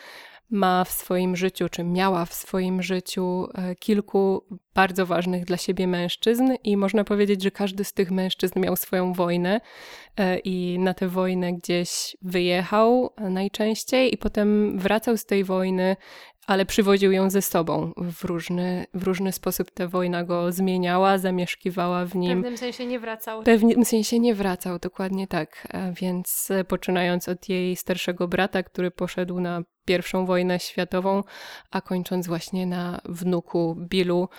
[0.49, 5.87] ma w swoim życiu, czy miała w swoim życiu e, kilku bardzo ważnych dla siebie
[5.87, 9.61] mężczyzn, i można powiedzieć, że każdy z tych mężczyzn miał swoją wojnę
[10.17, 15.95] e, i na tę wojnę gdzieś wyjechał najczęściej, i potem wracał z tej wojny
[16.47, 19.71] ale przywoził ją ze sobą w różny, w różny sposób.
[19.71, 22.39] Ta wojna go zmieniała, zamieszkiwała w nim.
[22.39, 23.41] W pewnym sensie nie wracał.
[23.41, 25.67] W pewnym sensie nie wracał, dokładnie tak.
[25.73, 31.23] E, więc poczynając od jej starszego brata, który poszedł na pierwszą wojnę światową,
[31.71, 34.29] a kończąc właśnie na wnuku Billu,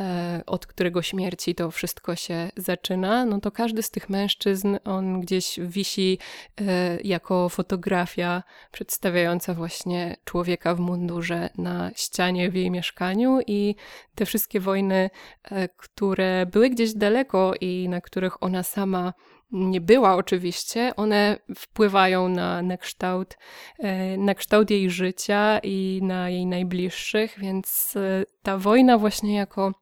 [0.00, 5.20] e, od którego śmierci to wszystko się zaczyna, no to każdy z tych mężczyzn, on
[5.20, 6.18] gdzieś wisi
[6.60, 13.74] e, jako fotografia przedstawiająca właśnie człowieka w mundurze na ścianie w jej mieszkaniu i
[14.14, 15.10] te wszystkie wojny,
[15.44, 19.12] e, które były gdzieś daleko i na których ona sama
[19.52, 23.36] nie była oczywiście, one wpływają na, na, kształt,
[23.78, 29.72] e, na kształt jej życia i na jej najbliższych, więc e, ta wojna właśnie jako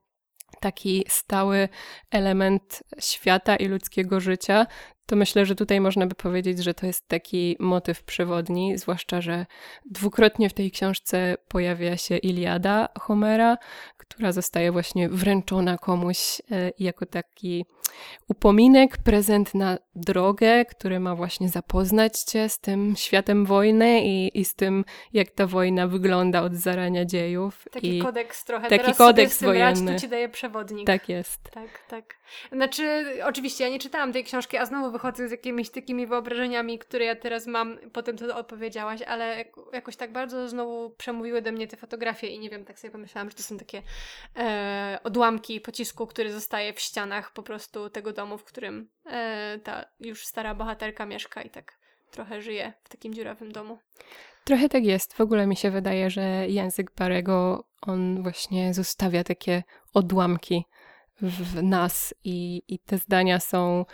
[0.60, 1.68] taki stały
[2.10, 4.66] element świata i ludzkiego życia,
[5.06, 9.46] to myślę, że tutaj można by powiedzieć, że to jest taki motyw przewodni, zwłaszcza, że
[9.90, 13.56] dwukrotnie w tej książce pojawia się Iliada Homera,
[13.96, 17.64] która zostaje właśnie wręczona komuś e, jako taki
[18.28, 24.44] upominek, prezent na drogę, który ma właśnie zapoznać cię z tym światem wojny i, i
[24.44, 27.64] z tym, jak ta wojna wygląda od zarania dziejów.
[27.70, 28.68] Taki I kodeks trochę.
[28.68, 29.84] Taki Teraz kodeks sobie wojenny.
[29.84, 30.86] Brać, to ci daje przewodnik.
[30.86, 31.42] Tak jest.
[31.50, 32.14] Tak, tak.
[32.52, 37.04] Znaczy, oczywiście ja nie czytałam tej książki, a znowu wychodzę z jakimiś takimi wyobrażeniami, które
[37.04, 41.66] ja teraz mam po tym, co odpowiedziałaś, ale jakoś tak bardzo znowu przemówiły do mnie
[41.66, 43.82] te fotografie i nie wiem, tak sobie pomyślałam, że to są takie
[44.36, 49.84] e, odłamki pocisku, który zostaje w ścianach po prostu tego domu, w którym e, ta
[50.00, 51.78] już stara bohaterka mieszka i tak
[52.10, 53.78] trochę żyje w takim dziurawym domu.
[54.44, 55.12] Trochę tak jest.
[55.14, 59.62] W ogóle mi się wydaje, że język Barego, on właśnie zostawia takie
[59.94, 60.64] odłamki
[61.22, 63.84] w nas i, i te zdania są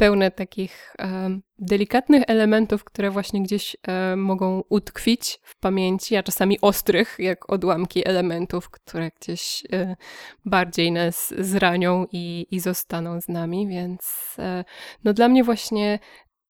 [0.00, 6.60] pełne takich um, delikatnych elementów, które właśnie gdzieś um, mogą utkwić w pamięci, a czasami
[6.60, 9.96] ostrych, jak odłamki elementów, które gdzieś um,
[10.44, 13.68] bardziej nas zranią i, i zostaną z nami.
[13.68, 14.64] Więc e,
[15.04, 15.98] no dla mnie właśnie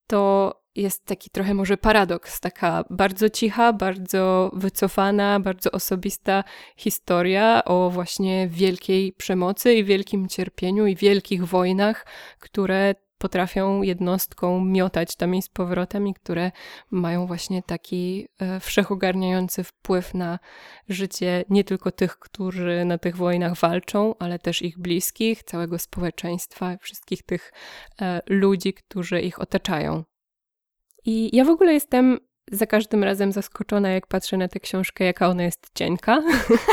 [0.06, 6.44] to jest taki trochę może paradoks, taka bardzo cicha, bardzo wycofana, bardzo osobista
[6.76, 12.06] historia o właśnie wielkiej przemocy i wielkim cierpieniu i wielkich wojnach,
[12.38, 16.52] które potrafią jednostką miotać tam i z powrotem i które
[16.90, 20.38] mają właśnie taki e, wszechogarniający wpływ na
[20.88, 26.76] życie nie tylko tych, którzy na tych wojnach walczą, ale też ich bliskich, całego społeczeństwa,
[26.80, 27.52] wszystkich tych
[28.00, 30.04] e, ludzi, którzy ich otaczają.
[31.04, 32.18] I ja w ogóle jestem
[32.50, 36.22] za każdym razem zaskoczona, jak patrzę na tę książkę, jaka ona jest cienka,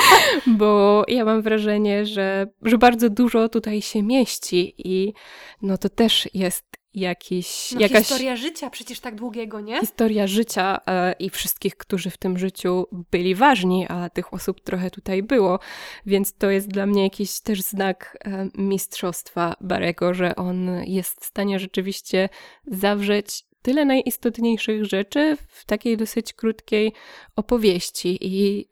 [0.60, 5.14] bo ja mam wrażenie, że, że bardzo dużo tutaj się mieści i
[5.62, 8.08] no to też jest jakiś, no, jakaś...
[8.08, 9.80] Historia życia przecież tak długiego, nie?
[9.80, 14.92] Historia życia e, i wszystkich, którzy w tym życiu byli ważni, a tych osób trochę
[14.92, 15.60] tutaj było,
[16.06, 21.26] więc to jest dla mnie jakiś też znak e, mistrzostwa Barego, że on jest w
[21.26, 22.30] stanie rzeczywiście
[22.68, 26.94] zawrzeć tyle najistotniejszych rzeczy w takiej dosyć krótkiej
[27.36, 28.68] opowieści i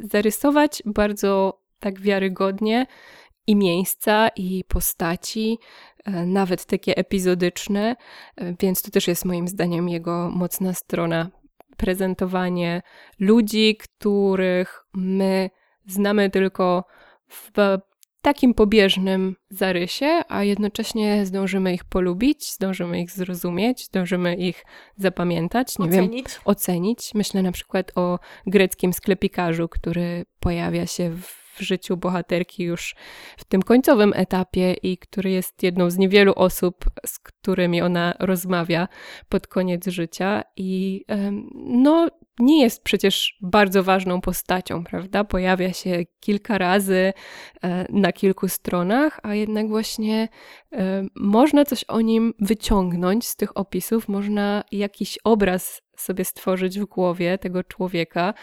[0.00, 2.86] zarysować bardzo tak wiarygodnie
[3.46, 5.58] i miejsca, i postaci,
[6.04, 7.96] e, nawet takie epizodyczne,
[8.36, 11.30] e, więc to też jest moim zdaniem jego mocna strona.
[11.76, 12.82] Prezentowanie
[13.18, 15.50] ludzi, których my
[15.86, 16.84] znamy tylko
[17.28, 17.52] w
[18.22, 24.64] takim pobieżnym zarysie, a jednocześnie zdążymy ich polubić, zdążymy ich zrozumieć, zdążymy ich
[24.96, 26.28] zapamiętać, nie ocenić.
[26.28, 27.10] wiem, ocenić.
[27.14, 32.94] Myślę na przykład o greckim sklepikarzu, który pojawia się w w życiu bohaterki już
[33.36, 38.88] w tym końcowym etapie i który jest jedną z niewielu osób, z którymi ona rozmawia
[39.28, 40.42] pod koniec życia.
[40.56, 41.04] I
[41.54, 42.08] no,
[42.40, 45.24] nie jest przecież bardzo ważną postacią, prawda?
[45.24, 47.12] Pojawia się kilka razy
[47.62, 50.28] e, na kilku stronach, a jednak właśnie
[50.72, 56.84] e, można coś o nim wyciągnąć z tych opisów, można jakiś obraz sobie stworzyć w
[56.84, 58.34] głowie tego człowieka,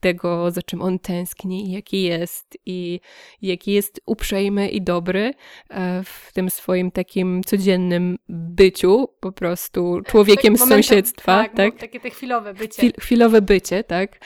[0.00, 3.00] tego, za czym on tęskni, jaki jest i
[3.42, 5.34] jaki jest uprzejmy i dobry
[5.70, 11.42] e, w tym swoim takim codziennym byciu, po prostu człowiekiem tak, z momentem, sąsiedztwa.
[11.42, 11.78] Tak, tak?
[11.78, 12.74] takie te chwilowe bycie.
[12.74, 14.18] Chwil, chwilowe bycie, tak.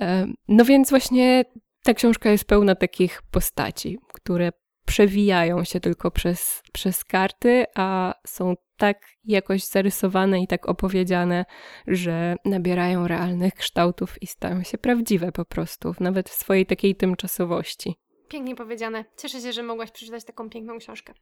[0.00, 1.44] E, no więc właśnie
[1.82, 4.50] ta książka jest pełna takich postaci, które
[4.86, 11.44] przewijają się tylko przez, przez karty, a są tak jakoś zarysowane i tak opowiedziane,
[11.86, 17.98] że nabierają realnych kształtów i stają się prawdziwe po prostu, nawet w swojej takiej tymczasowości.
[18.28, 19.04] Pięknie powiedziane.
[19.16, 21.14] Cieszę się, że mogłaś przeczytać taką piękną książkę.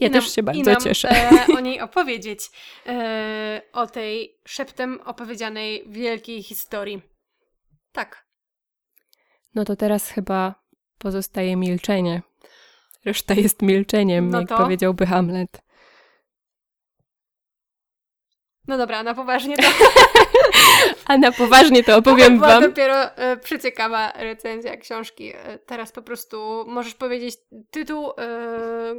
[0.00, 1.10] Ja nam, też się bardzo nam, cieszę.
[1.10, 2.50] E, o niej opowiedzieć.
[2.86, 7.02] E, o tej szeptem opowiedzianej wielkiej historii.
[7.92, 8.26] Tak.
[9.54, 10.54] No to teraz chyba
[10.98, 12.22] pozostaje milczenie.
[13.04, 14.56] Reszta jest milczeniem, no jak to...
[14.56, 15.62] powiedziałby Hamlet.
[18.68, 19.62] No dobra, na poważnie to...
[21.06, 22.62] A na poważnie to opowiem to wam.
[22.62, 25.32] dopiero e, przeciekawa recenzja książki.
[25.34, 27.36] E, teraz po prostu możesz powiedzieć
[27.70, 28.14] tytuł, e,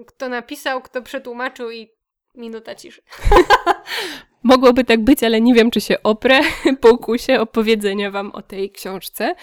[0.08, 1.90] kto napisał, kto przetłumaczył i
[2.36, 3.02] minuta ciszy.
[4.44, 6.40] Mogłoby tak być, ale nie wiem, czy się oprę
[6.82, 9.36] pokusie opowiedzenia wam o tej książce,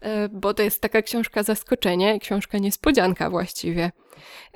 [0.00, 3.92] e, bo to jest taka książka zaskoczenie, książka niespodzianka właściwie.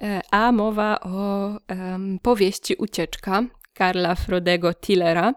[0.02, 3.42] E, a mowa o um, powieści Ucieczka
[3.78, 5.34] Karla Frodego Tillera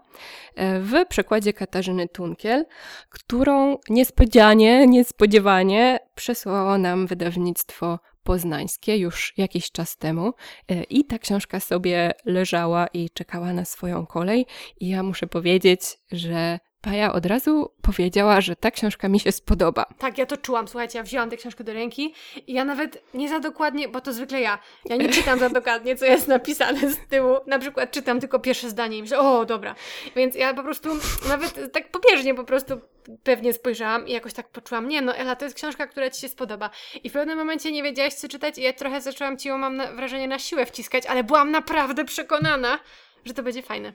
[0.54, 2.64] e, w przekładzie Katarzyny Tunkiel,
[3.08, 10.32] którą niespodzianie, niespodziewanie przesłało nam wydawnictwo poznańskie już jakiś czas temu
[10.68, 14.46] e, i ta książka sobie leżała i czekała na swoją kolej.
[14.80, 15.80] I ja muszę powiedzieć,
[16.12, 19.84] że Paja od razu powiedziała, że ta książka mi się spodoba.
[19.98, 20.68] Tak, ja to czułam.
[20.68, 22.14] Słuchajcie, ja wzięłam tę książkę do ręki
[22.46, 25.96] i ja nawet nie za dokładnie, bo to zwykle ja, ja nie czytam za dokładnie,
[25.96, 27.36] co jest napisane z tyłu.
[27.46, 29.74] Na przykład czytam tylko pierwsze zdanie i myślę, o, dobra.
[30.16, 30.88] Więc ja po prostu
[31.28, 32.80] nawet tak pobieżnie po prostu
[33.22, 36.28] pewnie spojrzałam i jakoś tak poczułam, nie no Ela, to jest książka, która Ci się
[36.28, 36.70] spodoba.
[37.04, 39.76] I w pewnym momencie nie wiedziałaś, co czytać i ja trochę zaczęłam Ci ją, mam
[39.76, 42.78] na, wrażenie, na siłę wciskać, ale byłam naprawdę przekonana,
[43.24, 43.92] że to będzie fajne.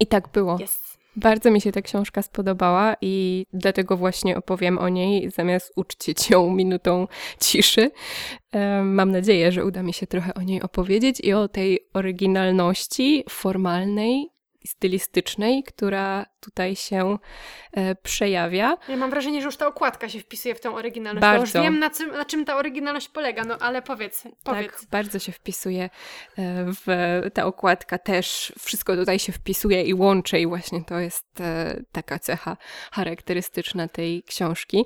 [0.00, 0.56] I tak było.
[0.60, 0.97] Jest.
[1.18, 6.50] Bardzo mi się ta książka spodobała i dlatego właśnie opowiem o niej, zamiast uczcić ją
[6.50, 7.06] minutą
[7.40, 7.90] ciszy.
[8.82, 14.30] Mam nadzieję, że uda mi się trochę o niej opowiedzieć i o tej oryginalności formalnej
[14.68, 17.18] stylistycznej, która tutaj się
[17.72, 18.76] e, przejawia.
[18.88, 21.20] Ja mam wrażenie, że już ta okładka się wpisuje w tę oryginalność.
[21.20, 21.58] Bardzo.
[21.58, 24.72] już wiem, na czym, na czym ta oryginalność polega, no ale powiedz, powiedz.
[24.72, 25.90] Tak, bardzo się wpisuje e,
[26.86, 26.86] w
[27.34, 28.52] ta okładka też.
[28.58, 32.56] Wszystko tutaj się wpisuje i łączy i właśnie to jest e, taka cecha
[32.92, 34.84] charakterystyczna tej książki.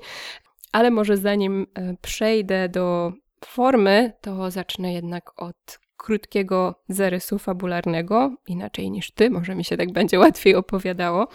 [0.71, 1.67] Ale może zanim
[2.01, 3.13] przejdę do
[3.45, 9.91] formy, to zacznę jednak od krótkiego zarysu fabularnego, inaczej niż ty, może mi się tak
[9.91, 11.27] będzie łatwiej opowiadało.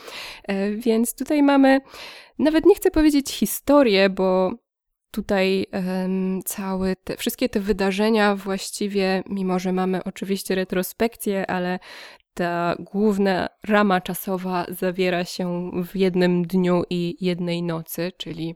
[0.44, 1.80] E, więc tutaj mamy,
[2.38, 4.52] nawet nie chcę powiedzieć historię, bo
[5.10, 11.78] tutaj um, całe te, wszystkie te wydarzenia właściwie, mimo że mamy oczywiście retrospekcję, ale
[12.34, 18.54] ta główna rama czasowa zawiera się w jednym dniu i jednej nocy, czyli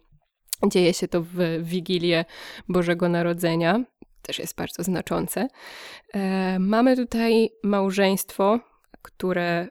[0.67, 2.25] dzieje się to w Wigilię
[2.69, 3.85] Bożego Narodzenia
[4.23, 5.49] też jest bardzo znaczące.
[6.14, 8.61] E, mamy tutaj małżeństwo,
[9.03, 9.68] które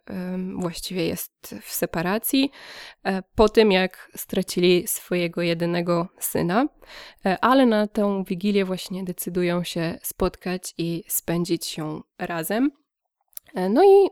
[0.56, 2.52] właściwie jest w separacji
[3.04, 6.66] e, po tym, jak stracili swojego jedynego syna,
[7.26, 12.72] e, ale na tę wigilię właśnie decydują się spotkać i spędzić ją razem.
[13.70, 14.10] No i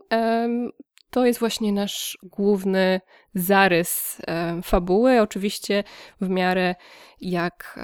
[1.09, 3.01] to jest właśnie nasz główny
[3.33, 5.21] zarys e, fabuły.
[5.21, 5.83] Oczywiście
[6.21, 6.75] w miarę
[7.21, 7.79] jak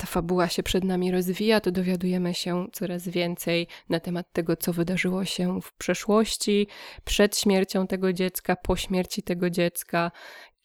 [0.00, 4.72] ta fabuła się przed nami rozwija, to dowiadujemy się coraz więcej na temat tego, co
[4.72, 6.68] wydarzyło się w przeszłości,
[7.04, 10.10] przed śmiercią tego dziecka, po śmierci tego dziecka,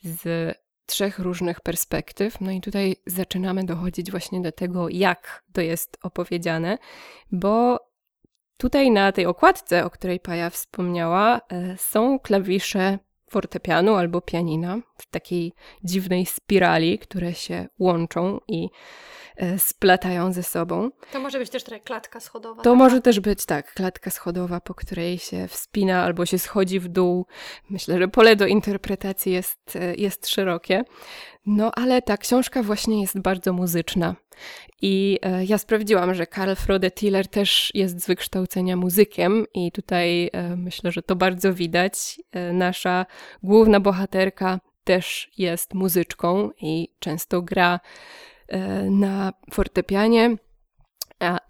[0.03, 0.53] z
[0.85, 2.41] trzech różnych perspektyw.
[2.41, 6.77] No i tutaj zaczynamy dochodzić właśnie do tego, jak to jest opowiedziane,
[7.31, 7.79] bo
[8.63, 12.99] Tutaj na tej okładce, o której Paja wspomniała, e, są klawisze
[13.29, 15.53] fortepianu albo pianina w takiej
[15.83, 18.69] dziwnej spirali, które się łączą i
[19.57, 20.89] splatają ze sobą.
[21.11, 22.55] To może być też klatka schodowa.
[22.55, 22.75] To taka.
[22.75, 27.25] może też być tak, klatka schodowa, po której się wspina albo się schodzi w dół.
[27.69, 30.83] Myślę, że pole do interpretacji jest, e, jest szerokie.
[31.45, 34.15] No ale ta książka właśnie jest bardzo muzyczna.
[34.81, 40.29] I e, ja sprawdziłam, że Karl Frode Tiller też jest z wykształcenia muzykiem, i tutaj
[40.33, 42.21] e, myślę, że to bardzo widać.
[42.31, 43.05] E, nasza
[43.43, 47.79] główna bohaterka też jest muzyczką i często gra
[48.89, 50.37] na fortepianie.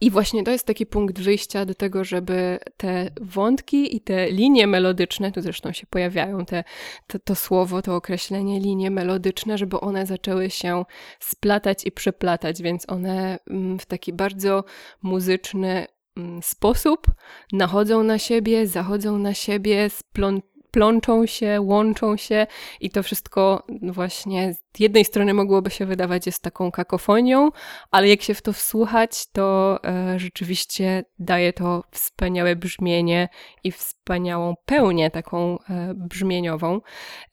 [0.02, 4.68] I właśnie to jest taki punkt wyjścia do tego, żeby te wątki i te linie
[4.68, 6.64] melodyczne, tu zresztą się pojawiają te,
[7.08, 10.86] to, to słowo, to określenie linie melodyczne, żeby one zaczęły się
[11.20, 14.64] splatać i przeplatać, więc one mm, w taki bardzo
[15.02, 15.88] muzyczny
[16.18, 17.08] mm, sposób
[17.52, 22.48] nachodzą na siebie, zachodzą na siebie, splątają plączą się, łączą się
[22.82, 27.50] i to wszystko właśnie z jednej strony mogłoby się wydawać jest taką kakofonią,
[27.92, 33.30] ale jak się w to wsłuchać, to e, rzeczywiście daje to wspaniałe brzmienie
[33.64, 36.82] i wspaniałą pełnię taką e, brzmieniową.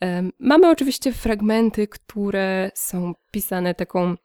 [0.02, 4.16] E, mamy oczywiście fragmenty, które są pisane taką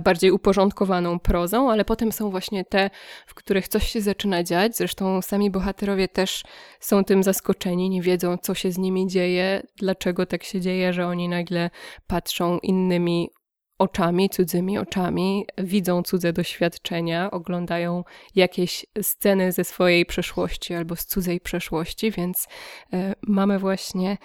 [0.00, 2.90] bardziej uporządkowaną prozą, ale potem są właśnie te,
[3.26, 4.76] w których coś się zaczyna dziać.
[4.76, 6.44] Zresztą sami bohaterowie też
[6.80, 11.06] są tym zaskoczeni, nie wiedzą, co się z nimi dzieje, dlaczego tak się dzieje, że
[11.06, 11.70] oni nagle
[12.06, 13.30] patrzą innymi
[13.78, 18.04] oczami, cudzymi oczami, widzą cudze doświadczenia, oglądają
[18.34, 22.46] jakieś sceny ze swojej przeszłości albo z cudzej przeszłości, więc
[22.92, 24.18] e, mamy właśnie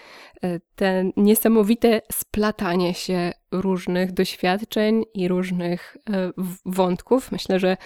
[0.43, 6.32] e, te niesamowite splatanie się różnych doświadczeń i różnych e,
[6.66, 7.32] wątków.
[7.32, 7.78] Myślę, że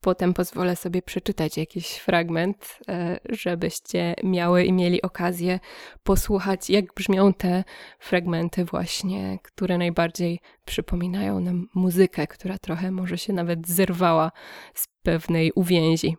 [0.00, 5.60] Potem pozwolę sobie przeczytać jakiś fragment, e, żebyście miały i mieli okazję
[6.02, 7.64] posłuchać, jak brzmią te
[7.98, 14.32] fragmenty, właśnie, które najbardziej przypominają nam muzykę, która trochę może się nawet zerwała
[14.74, 16.16] z pewnej uwięzi.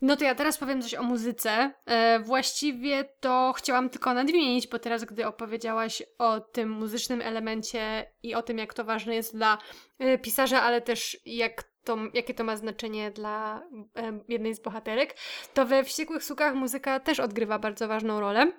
[0.00, 1.72] No to ja teraz powiem coś o muzyce.
[1.86, 8.34] E, właściwie to chciałam tylko nadmienić, bo teraz, gdy opowiedziałaś o tym muzycznym elemencie i
[8.34, 9.58] o tym, jak to ważne jest dla
[9.98, 13.62] e, pisarza, ale też jak to, jakie to ma znaczenie dla
[13.96, 15.16] e, jednej z bohaterek,
[15.54, 18.52] to we Wściekłych Sukach muzyka też odgrywa bardzo ważną rolę.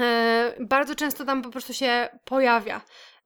[0.00, 2.80] E, bardzo często tam po prostu się pojawia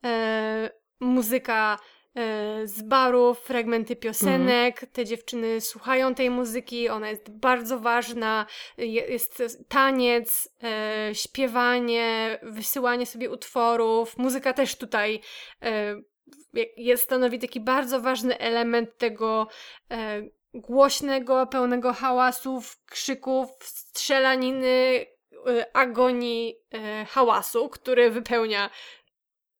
[0.04, 0.70] e,
[1.00, 1.78] muzyka
[2.14, 4.92] e, z barów, fragmenty piosenek, mm.
[4.92, 8.46] te dziewczyny słuchają tej muzyki, ona jest bardzo ważna,
[8.78, 15.20] jest taniec, e, śpiewanie, wysyłanie sobie utworów, muzyka też tutaj
[15.62, 16.00] e,
[16.76, 19.48] jest, stanowi taki bardzo ważny element tego
[19.90, 20.22] e,
[20.54, 25.06] głośnego, pełnego hałasów, krzyków, strzelaniny,
[25.46, 28.70] e, agonii e, hałasu, który wypełnia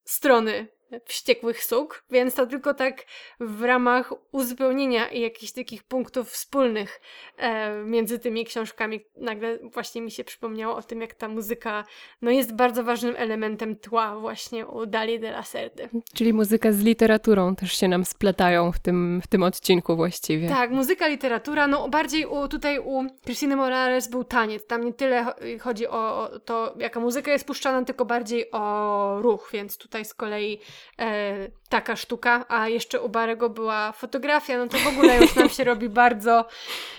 [0.05, 0.67] strony
[1.05, 3.05] wściekłych suk, więc to tylko tak
[3.39, 7.01] w ramach uzupełnienia i jakichś takich punktów wspólnych
[7.37, 8.99] e, między tymi książkami.
[9.17, 11.83] Nagle właśnie mi się przypomniało o tym, jak ta muzyka
[12.21, 15.89] no, jest bardzo ważnym elementem tła właśnie u Dali de la Serde.
[16.13, 20.49] Czyli muzyka z literaturą też się nam splatają w tym, w tym odcinku właściwie.
[20.49, 24.67] Tak, muzyka, literatura, no bardziej u, tutaj u Christine Morales był taniec.
[24.67, 25.25] Tam nie tyle
[25.61, 30.13] chodzi o, o to, jaka muzyka jest puszczana, tylko bardziej o ruch, więc tutaj z
[30.13, 30.59] kolei
[30.99, 35.49] e, taka sztuka, a jeszcze u Barego była fotografia, no to w ogóle już nam
[35.49, 36.45] się robi bardzo,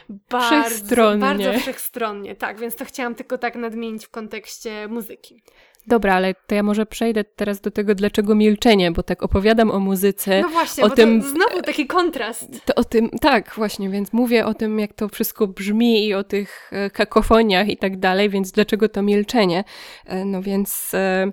[0.08, 1.20] bardzo wszechstronnie.
[1.20, 2.36] bardzo wszechstronnie.
[2.36, 5.42] Tak, więc to chciałam tylko tak nadmienić w kontekście muzyki.
[5.86, 9.80] Dobra, ale to ja może przejdę teraz do tego, dlaczego milczenie, bo tak opowiadam o
[9.80, 10.40] muzyce.
[10.40, 12.64] No właśnie, o tym, znowu taki kontrast.
[12.64, 16.24] To o tym, tak, właśnie, więc mówię o tym, jak to wszystko brzmi i o
[16.24, 19.64] tych e, kakofoniach i tak dalej, więc dlaczego to milczenie?
[20.06, 21.32] E, no więc e,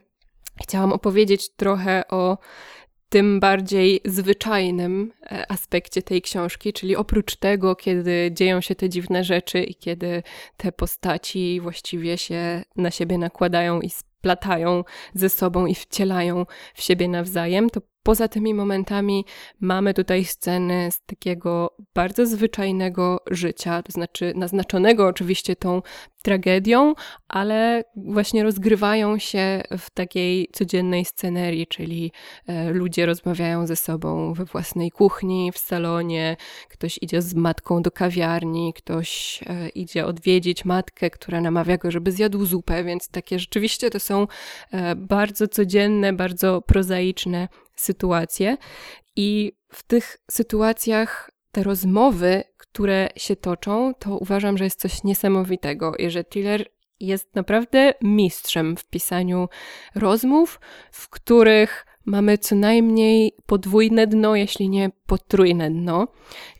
[0.62, 2.38] Chciałam opowiedzieć trochę o
[3.10, 9.24] tym bardziej zwyczajnym e, aspekcie tej książki, czyli oprócz tego, kiedy dzieją się te dziwne
[9.24, 10.24] rzeczy i kiedy
[10.58, 14.84] te postaci właściwie się na siebie nakładają i splatają
[15.14, 19.26] ze sobą i wcielają w siebie nawzajem, to poza tymi momentami
[19.60, 25.82] mamy tutaj sceny z takiego bardzo zwyczajnego życia, to znaczy naznaczonego oczywiście tą
[26.22, 26.93] tragedią,
[27.28, 32.12] ale właśnie rozgrywają się w takiej codziennej scenerii, czyli
[32.47, 36.38] e, ludzie rozmawiają ze sobą we własnej kuchni, w salonie,
[36.70, 42.12] ktoś idzie z matką do kawiarni, ktoś e, idzie odwiedzić matkę, która namawia go, żeby
[42.12, 44.28] zjadł zupę, więc takie rzeczywiście to są
[44.72, 47.47] e, bardzo codzienne, bardzo prozaiczne
[47.80, 48.57] sytuacje.
[49.15, 55.95] I w tych sytuacjach te rozmowy, które się toczą, to uważam, że jest coś niesamowitego
[55.95, 56.65] i że Tiller
[56.99, 59.49] jest naprawdę mistrzem w pisaniu
[59.95, 60.59] rozmów,
[60.91, 66.07] w których mamy co najmniej podwójne dno, jeśli nie potrójne dno.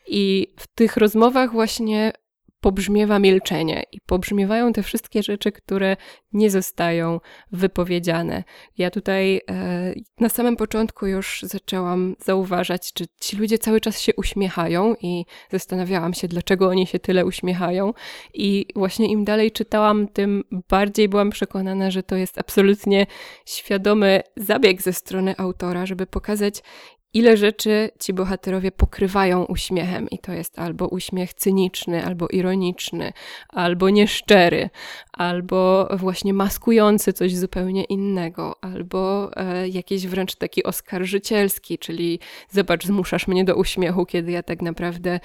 [0.08, 2.14] I w tych rozmowach właśnie
[2.62, 5.98] pobrzmiewa milczenie i pobrzmiewają te wszystkie rzeczy, które
[6.34, 7.20] nie zostają
[7.52, 8.44] wypowiedziane.
[8.78, 14.16] Ja tutaj e, na samym początku już zaczęłam zauważać, czy ci ludzie cały czas się
[14.16, 17.94] uśmiechają i zastanawiałam się, dlaczego oni się tyle uśmiechają.
[18.34, 23.06] I właśnie im dalej czytałam, tym bardziej byłam przekonana, że to jest absolutnie
[23.46, 26.64] świadomy zabieg ze strony autora, żeby pokazać,
[27.14, 33.14] ile rzeczy ci bohaterowie pokrywają uśmiechem, i to jest albo uśmiech cyniczny, albo ironiczny,
[33.50, 34.70] albo nieszczery,
[35.14, 43.28] albo właśnie maskujący coś zupełnie innego, albo e, jakiś wręcz taki oskarżycielski, czyli zobacz, zmuszasz
[43.28, 45.20] mnie do uśmiechu, kiedy ja tak naprawdę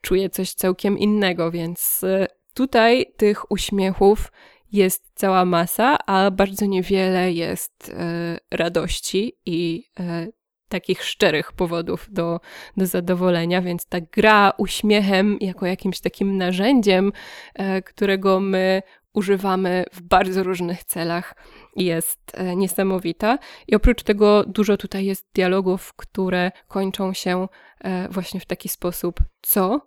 [0.00, 4.32] czuję coś całkiem innego, więc e, tutaj tych uśmiechów
[4.72, 10.26] jest cała masa, a bardzo niewiele jest e, radości i e,
[10.68, 12.40] takich szczerych powodów do,
[12.76, 17.12] do zadowolenia, więc ta gra uśmiechem jako jakimś takim narzędziem,
[17.54, 21.34] e, którego my używamy w bardzo różnych celach,
[21.76, 23.38] jest e, niesamowita.
[23.68, 27.48] I oprócz tego dużo tutaj jest dialogów, które kończą się
[27.80, 29.80] e, właśnie w taki sposób co?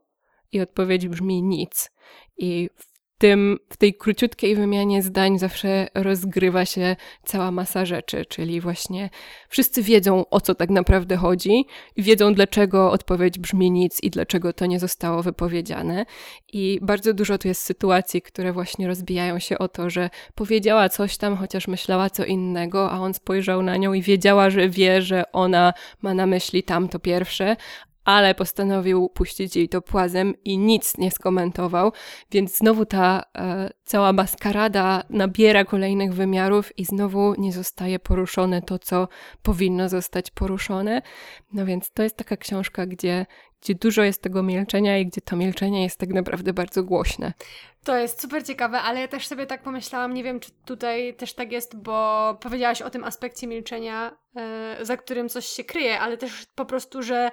[0.52, 1.92] I odpowiedź brzmi nic.
[2.38, 2.70] I
[3.22, 6.96] tym, w tej króciutkiej wymianie zdań zawsze rozgrywa się
[7.26, 9.10] cała masa rzeczy, czyli właśnie
[9.50, 11.66] wszyscy wiedzą, o co tak naprawdę chodzi,
[11.98, 16.06] wiedzą, dlaczego odpowiedź brzmi nic i dlaczego to nie zostało wypowiedziane.
[16.54, 21.18] I bardzo dużo tu jest sytuacji, które właśnie rozbijają się o to, że powiedziała coś
[21.18, 25.32] tam, chociaż myślała co innego, a on spojrzał na nią i wiedziała, że wie, że
[25.32, 27.56] ona ma na myśli tamto pierwsze,
[28.06, 31.92] ale postanowił puścić jej to płazem i nic nie skomentował,
[32.32, 38.80] więc znowu ta e, cała maskarada nabiera kolejnych wymiarów i znowu nie zostaje poruszone to,
[38.80, 39.08] co
[39.42, 41.02] powinno zostać poruszone.
[41.54, 43.26] No więc to jest taka książka, gdzie,
[43.62, 47.34] gdzie dużo jest tego milczenia i gdzie to milczenie jest tak naprawdę bardzo głośne.
[47.84, 51.34] To jest super ciekawe, ale ja też sobie tak pomyślałam, nie wiem, czy tutaj też
[51.34, 54.18] tak jest, bo powiedziałaś o tym aspekcie milczenia,
[54.80, 57.32] yy, za którym coś się kryje, ale też po prostu, że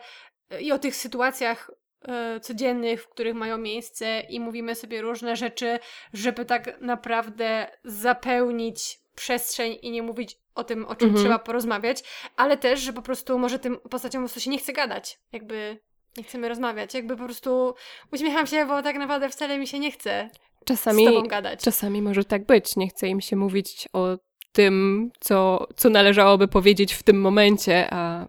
[0.61, 1.71] i o tych sytuacjach
[2.09, 5.79] e, codziennych, w których mają miejsce i mówimy sobie różne rzeczy,
[6.13, 11.25] żeby tak naprawdę zapełnić przestrzeń i nie mówić o tym, o czym mhm.
[11.25, 12.03] trzeba porozmawiać,
[12.37, 15.79] ale też, że po prostu może tym postaciom po prostu się nie chce gadać, jakby
[16.17, 17.75] nie chcemy rozmawiać, jakby po prostu
[18.13, 20.31] uśmiecham się, bo tak naprawdę wcale mi się nie chce
[20.65, 21.63] czasami, z tobą gadać.
[21.63, 24.19] Czasami może tak być, nie chce im się mówić o
[24.53, 28.29] tym, co, co należałoby powiedzieć w tym momencie, a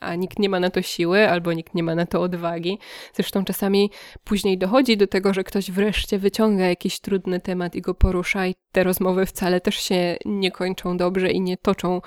[0.00, 2.78] a nikt nie ma na to siły, albo nikt nie ma na to odwagi.
[3.14, 3.90] Zresztą czasami
[4.24, 8.54] później dochodzi do tego, że ktoś wreszcie wyciąga jakiś trudny temat i go porusza, i
[8.72, 12.00] te rozmowy wcale też się nie kończą dobrze i nie toczą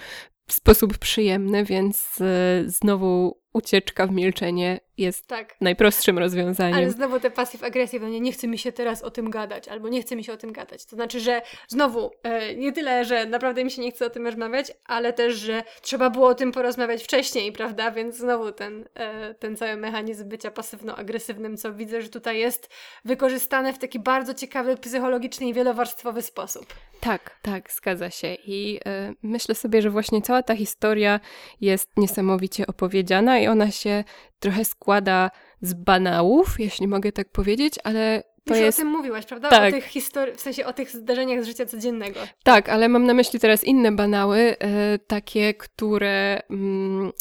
[0.48, 5.56] w sposób przyjemny, więc e, znowu ucieczka w milczenie jest tak.
[5.62, 6.76] najprostszym rozwiązaniem.
[6.76, 9.90] Ale znowu te pasyw agresji, nie, nie chce mi się teraz o tym gadać, albo
[9.90, 10.86] nie chce mi się o tym gadać.
[10.86, 14.26] To znaczy, że znowu, e, nie tyle, że naprawdę mi się nie chce o tym
[14.26, 17.92] rozmawiać, ale też, że trzeba było o tym porozmawiać wcześniej, prawda?
[17.92, 22.70] Więc znowu ten, e, ten cały mechanizm bycia pasywno-agresywnym, co widzę, że tutaj jest
[23.06, 26.66] wykorzystane w taki bardzo ciekawy, psychologiczny i wielowarstwowy sposób.
[27.00, 28.34] Tak, tak, zgadza się.
[28.46, 31.20] I e, myślę sobie, że właśnie cała ta historia
[31.62, 34.04] jest niesamowicie opowiedziana i ona się
[34.40, 35.32] trochę składa
[35.62, 38.80] z banałów, jeśli mogę tak powiedzieć, ale to Już jest...
[38.80, 39.50] o tym mówiłaś, prawda?
[39.50, 39.74] Tak.
[39.74, 42.20] O tych histori- w sensie o tych zdarzeniach z życia codziennego.
[42.44, 47.12] Tak, ale mam na myśli teraz inne banały, e, takie, które mm,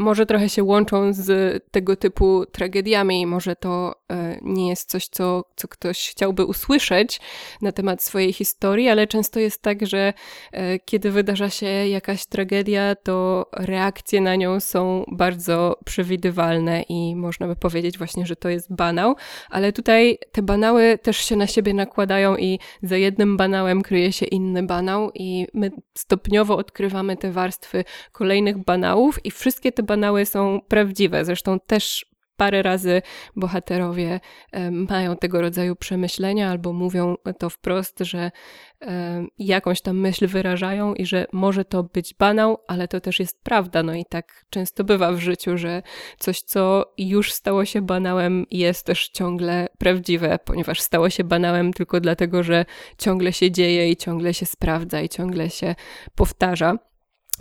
[0.00, 3.26] może trochę się łączą z tego typu tragediami.
[3.26, 7.20] Może to e, nie jest coś, co, co ktoś chciałby usłyszeć
[7.62, 10.12] na temat swojej historii, ale często jest tak, że
[10.52, 17.46] e, kiedy wydarza się jakaś tragedia, to reakcje na nią są bardzo przewidywalne i można
[17.46, 19.16] by powiedzieć właśnie, że to jest banał,
[19.50, 24.26] ale tutaj te banały też się na siebie nakładają i za jednym banałem kryje się
[24.26, 30.60] inny banał i my stopniowo odkrywamy te warstwy kolejnych banałów i wszystkie te banały są
[30.68, 31.24] prawdziwe.
[31.24, 33.02] Zresztą też parę razy
[33.36, 34.20] bohaterowie
[34.70, 38.30] mają tego rodzaju przemyślenia albo mówią to wprost, że
[39.38, 43.82] jakąś tam myśl wyrażają i że może to być banał, ale to też jest prawda.
[43.82, 45.82] No i tak często bywa w życiu, że
[46.18, 52.00] coś, co już stało się banałem, jest też ciągle prawdziwe, ponieważ stało się banałem tylko
[52.00, 52.64] dlatego, że
[52.98, 55.74] ciągle się dzieje i ciągle się sprawdza i ciągle się
[56.14, 56.78] powtarza.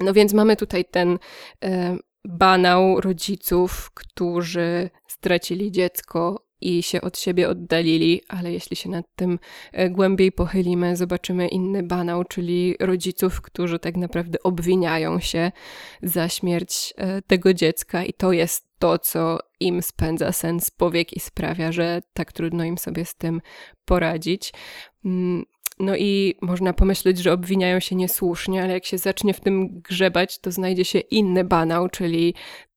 [0.02, 1.20] No więc mamy tutaj ten
[2.26, 9.39] banał rodziców, którzy stracili dziecko i się od siebie oddalili, ale jeśli się nad tym
[9.72, 15.51] e, głębiej pochylimy, zobaczymy inny banał, czyli rodziców, którzy tak naprawdę obwiniają się
[16.03, 21.20] za śmierć e, tego dziecka, i to jest to, co im spędza sens powiek i
[21.20, 23.41] sprawia, że tak trudno im sobie z tym
[23.86, 24.53] poradzić.
[25.80, 30.39] No i można pomyśleć, że obwiniają się niesłusznie, ale jak się zacznie w tym grzebać,
[30.39, 32.34] to znajdzie się inny banał, czyli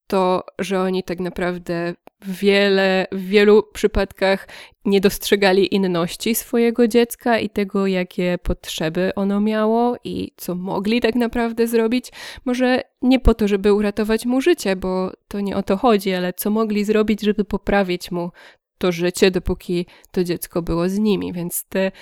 [0.07, 1.95] to, że oni tak naprawdę
[2.27, 4.49] wiele, w wielu przypadkach
[4.85, 11.15] nie dostrzegali inności swojego dziecka i tego, jakie potrzeby ono miało i co mogli tak
[11.15, 12.13] naprawdę zrobić.
[12.45, 16.33] Może nie po to, żeby uratować mu życie, bo to nie o to chodzi, ale
[16.33, 18.31] co mogli zrobić, żeby poprawić mu
[18.79, 21.33] to życie, dopóki to dziecko było z nimi.
[21.33, 21.93] Więc te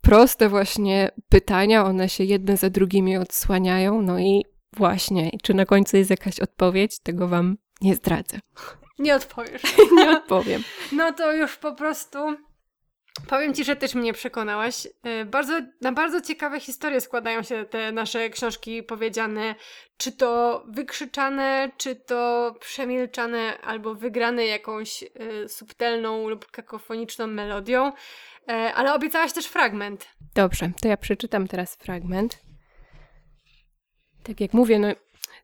[0.00, 4.02] proste właśnie pytania, one się jedne za drugimi odsłaniają.
[4.02, 4.44] No i
[4.76, 8.38] właśnie, czy na końcu jest jakaś odpowiedź, tego wam nie zdradzę.
[8.98, 9.62] Nie odpowiesz.
[9.96, 10.62] nie odpowiem.
[10.92, 12.18] No to już po prostu
[13.28, 14.86] Powiem Ci, że też mnie przekonałaś.
[14.86, 19.54] Y, bardzo, na bardzo ciekawe historie składają się te nasze książki powiedziane,
[19.96, 27.92] czy to wykrzyczane, czy to przemilczane, albo wygrane jakąś y, subtelną lub kakofoniczną melodią.
[28.50, 30.06] Y, ale obiecałaś też fragment.
[30.34, 32.42] Dobrze, to ja przeczytam teraz fragment.
[34.22, 34.88] Tak jak mówię, no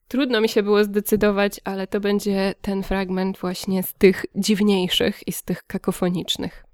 [0.09, 5.33] trudno mi się było zdecydować, ale to będzie ten fragment właśnie z tych dziwniejszych i
[5.33, 6.68] z tych kakofonicznych.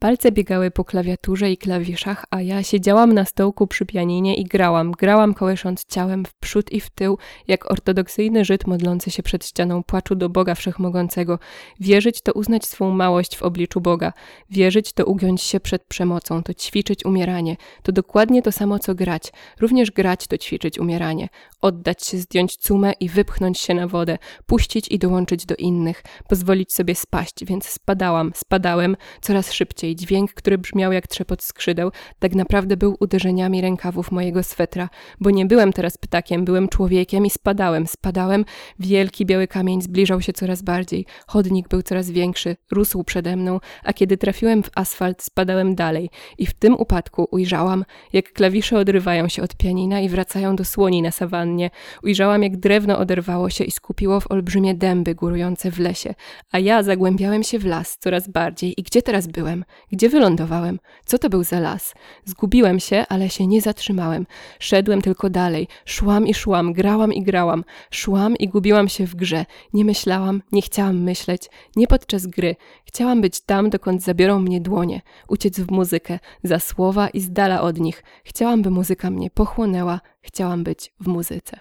[0.00, 4.92] Palce biegały po klawiaturze i klawiszach, a ja siedziałam na stołku przy pianinie i grałam.
[4.92, 7.18] Grałam kołysząc ciałem w przód i w tył,
[7.48, 11.38] jak ortodoksyjny Żyd modlący się przed ścianą płaczu do Boga Wszechmogącego.
[11.80, 14.12] Wierzyć to uznać swą małość w obliczu Boga.
[14.50, 17.56] Wierzyć to ugiąć się przed przemocą, to ćwiczyć umieranie.
[17.82, 19.32] To dokładnie to samo, co grać.
[19.60, 21.28] Również grać to ćwiczyć umieranie.
[21.60, 24.18] Oddać się, zdjąć cumę i wypchnąć się na wodę.
[24.46, 26.02] Puścić i dołączyć do innych.
[26.28, 31.90] Pozwolić sobie spaść, więc spadałam, spadałem coraz szybciej i dźwięk, który brzmiał jak trzepot skrzydeł,
[32.18, 34.88] tak naprawdę był uderzeniami rękawów mojego swetra,
[35.20, 38.44] bo nie byłem teraz ptakiem, byłem człowiekiem i spadałem, spadałem.
[38.78, 43.92] Wielki biały kamień zbliżał się coraz bardziej, chodnik był coraz większy, rósł przede mną, a
[43.92, 49.42] kiedy trafiłem w asfalt, spadałem dalej i w tym upadku ujrzałam, jak klawisze odrywają się
[49.42, 51.70] od pianina i wracają do słoni na sawannie.
[52.02, 56.14] Ujrzałam, jak drewno oderwało się i skupiło w olbrzymie dęby górujące w lesie,
[56.52, 59.64] a ja zagłębiałem się w las coraz bardziej i gdzie teraz byłem?
[59.92, 60.78] Gdzie wylądowałem?
[61.04, 61.94] Co to był za las?
[62.24, 64.26] Zgubiłem się, ale się nie zatrzymałem.
[64.58, 65.68] Szedłem tylko dalej.
[65.84, 67.64] Szłam i szłam, grałam i grałam.
[67.90, 69.44] Szłam i gubiłam się w grze.
[69.72, 71.50] Nie myślałam, nie chciałam myśleć.
[71.76, 72.56] Nie podczas gry.
[72.84, 75.02] Chciałam być tam, dokąd zabiorą mnie dłonie.
[75.28, 78.04] Uciec w muzykę, za słowa i z dala od nich.
[78.24, 80.00] Chciałam, by muzyka mnie pochłonęła.
[80.20, 81.60] Chciałam być w muzyce.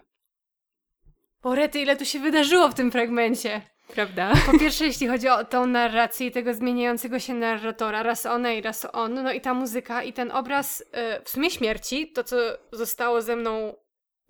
[1.42, 3.62] Porety, ile tu się wydarzyło w tym fragmencie.
[3.88, 4.34] Prawda?
[4.46, 8.62] Po pierwsze, jeśli chodzi o tą narrację i tego zmieniającego się narratora, raz ona i
[8.62, 10.86] raz on, no i ta muzyka i ten obraz y,
[11.24, 12.38] w sumie śmierci, to co
[12.72, 13.76] zostało ze mną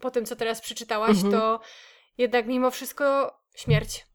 [0.02, 1.32] po tym, co teraz przeczytałaś, mhm.
[1.32, 1.60] to
[2.18, 4.06] jednak mimo wszystko śmierć.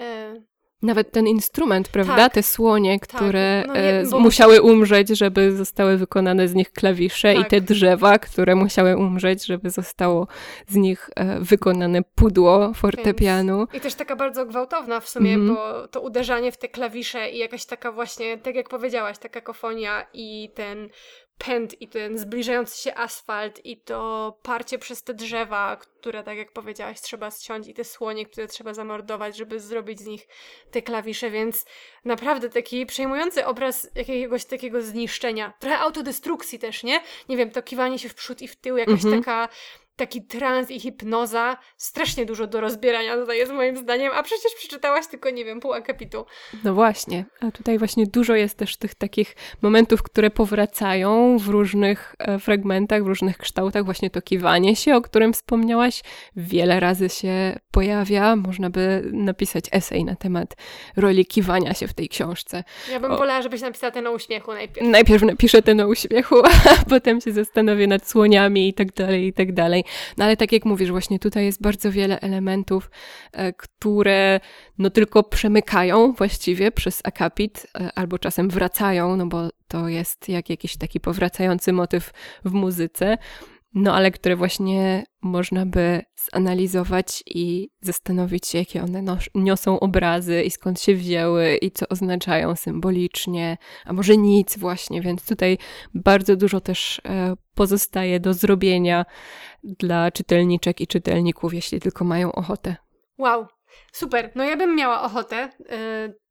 [0.00, 0.46] Y,
[0.82, 2.16] nawet ten instrument, prawda?
[2.16, 2.32] Tak.
[2.32, 3.08] Te słonie, tak.
[3.08, 7.46] które no nie, e, musiały umrzeć, żeby zostały wykonane z nich klawisze, tak.
[7.46, 10.26] i te drzewa, które musiały umrzeć, żeby zostało
[10.68, 13.58] z nich e, wykonane pudło fortepianu.
[13.58, 17.30] Więc, I też taka bardzo gwałtowna w sumie, mm bo to uderzanie w te klawisze
[17.30, 20.88] i jakaś taka właśnie, tak jak powiedziałaś, ta kakofonia i ten
[21.38, 26.52] pęd i ten zbliżający się asfalt i to parcie przez te drzewa, które, tak jak
[26.52, 30.28] powiedziałaś, trzeba ściąć i te słonie, które trzeba zamordować, żeby zrobić z nich
[30.70, 31.64] te klawisze, więc
[32.04, 35.52] naprawdę taki przejmujący obraz jakiegoś takiego zniszczenia.
[35.60, 37.00] Trochę autodestrukcji też, nie?
[37.28, 39.18] Nie wiem, to kiwanie się w przód i w tył, jakaś mhm.
[39.18, 39.48] taka
[39.96, 45.06] taki trans i hipnoza, strasznie dużo do rozbierania tutaj jest moim zdaniem, a przecież przeczytałaś
[45.06, 46.26] tylko, nie wiem, pół akapitu.
[46.64, 52.14] No właśnie, a tutaj właśnie dużo jest też tych takich momentów, które powracają w różnych
[52.18, 56.02] e, fragmentach, w różnych kształtach, właśnie to kiwanie się, o którym wspomniałaś,
[56.36, 60.56] wiele razy się pojawia, można by napisać esej na temat
[60.96, 62.64] roli kiwania się w tej książce.
[62.90, 63.18] Ja bym o...
[63.18, 64.86] wolała, żebyś napisała ten uśmiechu najpierw.
[64.86, 66.36] Najpierw napiszę ten uśmiechu,
[66.80, 69.84] a potem się zastanowię nad słoniami i tak dalej, i tak dalej.
[70.16, 72.90] No ale tak jak mówisz, właśnie tutaj jest bardzo wiele elementów,
[73.32, 74.40] e, które
[74.78, 80.50] no tylko przemykają właściwie przez akapit, e, albo czasem wracają, no bo to jest jak
[80.50, 82.10] jakiś taki powracający motyw
[82.44, 83.18] w muzyce
[83.76, 86.02] no ale które właśnie można by
[86.32, 89.02] zanalizować i zastanowić się, jakie one
[89.34, 95.28] niosą obrazy i skąd się wzięły i co oznaczają symbolicznie, a może nic właśnie, więc
[95.28, 95.58] tutaj
[95.94, 99.04] bardzo dużo też e, pozostaje do zrobienia
[99.64, 102.76] dla czytelniczek i czytelników, jeśli tylko mają ochotę.
[103.18, 103.46] Wow,
[103.92, 104.32] super.
[104.34, 105.50] No ja bym miała ochotę.
[105.60, 106.25] Yy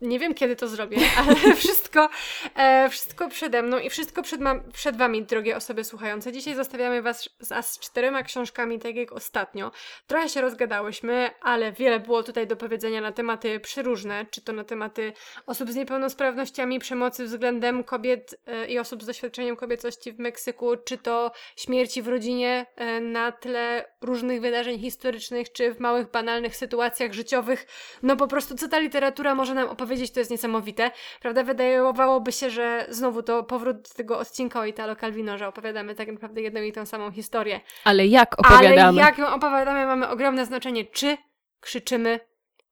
[0.00, 2.08] nie wiem kiedy to zrobię, ale wszystko,
[2.54, 6.32] e, wszystko przede mną i wszystko przed, ma, przed Wami, drogie osoby słuchające.
[6.32, 9.70] Dzisiaj zostawiamy Was z, z czterema książkami, tak jak ostatnio.
[10.06, 14.64] Trochę się rozgadałyśmy, ale wiele było tutaj do powiedzenia na tematy przeróżne, czy to na
[14.64, 15.12] tematy
[15.46, 20.98] osób z niepełnosprawnościami, przemocy względem kobiet e, i osób z doświadczeniem kobiecości w Meksyku, czy
[20.98, 27.12] to śmierci w rodzinie e, na tle różnych wydarzeń historycznych, czy w małych, banalnych sytuacjach
[27.12, 27.66] życiowych.
[28.02, 30.90] No po prostu, co ta literatura może nam opowiedzieć powiedzieć, to jest niesamowite.
[31.20, 35.94] Prawda, wydawałoby się, że znowu to powrót do tego odcinka o Italo Calvino, że opowiadamy
[35.94, 37.60] tak naprawdę jedną i tą samą historię.
[37.84, 38.82] Ale jak opowiadamy?
[38.82, 41.16] Ale jak ją opowiadamy, mamy ogromne znaczenie, czy
[41.60, 42.20] krzyczymy,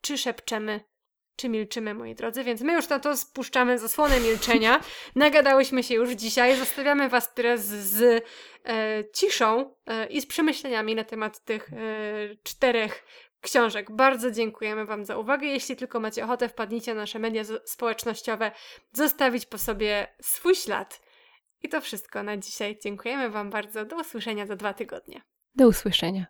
[0.01, 0.81] czy szepczemy,
[1.37, 4.81] czy milczymy, moi drodzy, więc my już na to spuszczamy zasłonę milczenia.
[5.15, 8.25] Nagadałyśmy się już dzisiaj, zostawiamy Was teraz z
[8.65, 11.77] e, ciszą e, i z przemyśleniami na temat tych e,
[12.43, 13.05] czterech
[13.41, 13.93] książek.
[13.93, 15.47] Bardzo dziękujemy Wam za uwagę.
[15.47, 18.51] Jeśli tylko macie ochotę, wpadnijcie na nasze media społecznościowe,
[18.93, 21.01] zostawić po sobie swój ślad.
[21.63, 22.79] I to wszystko na dzisiaj.
[22.83, 23.85] Dziękujemy Wam bardzo.
[23.85, 25.23] Do usłyszenia za dwa tygodnie.
[25.55, 26.27] Do usłyszenia.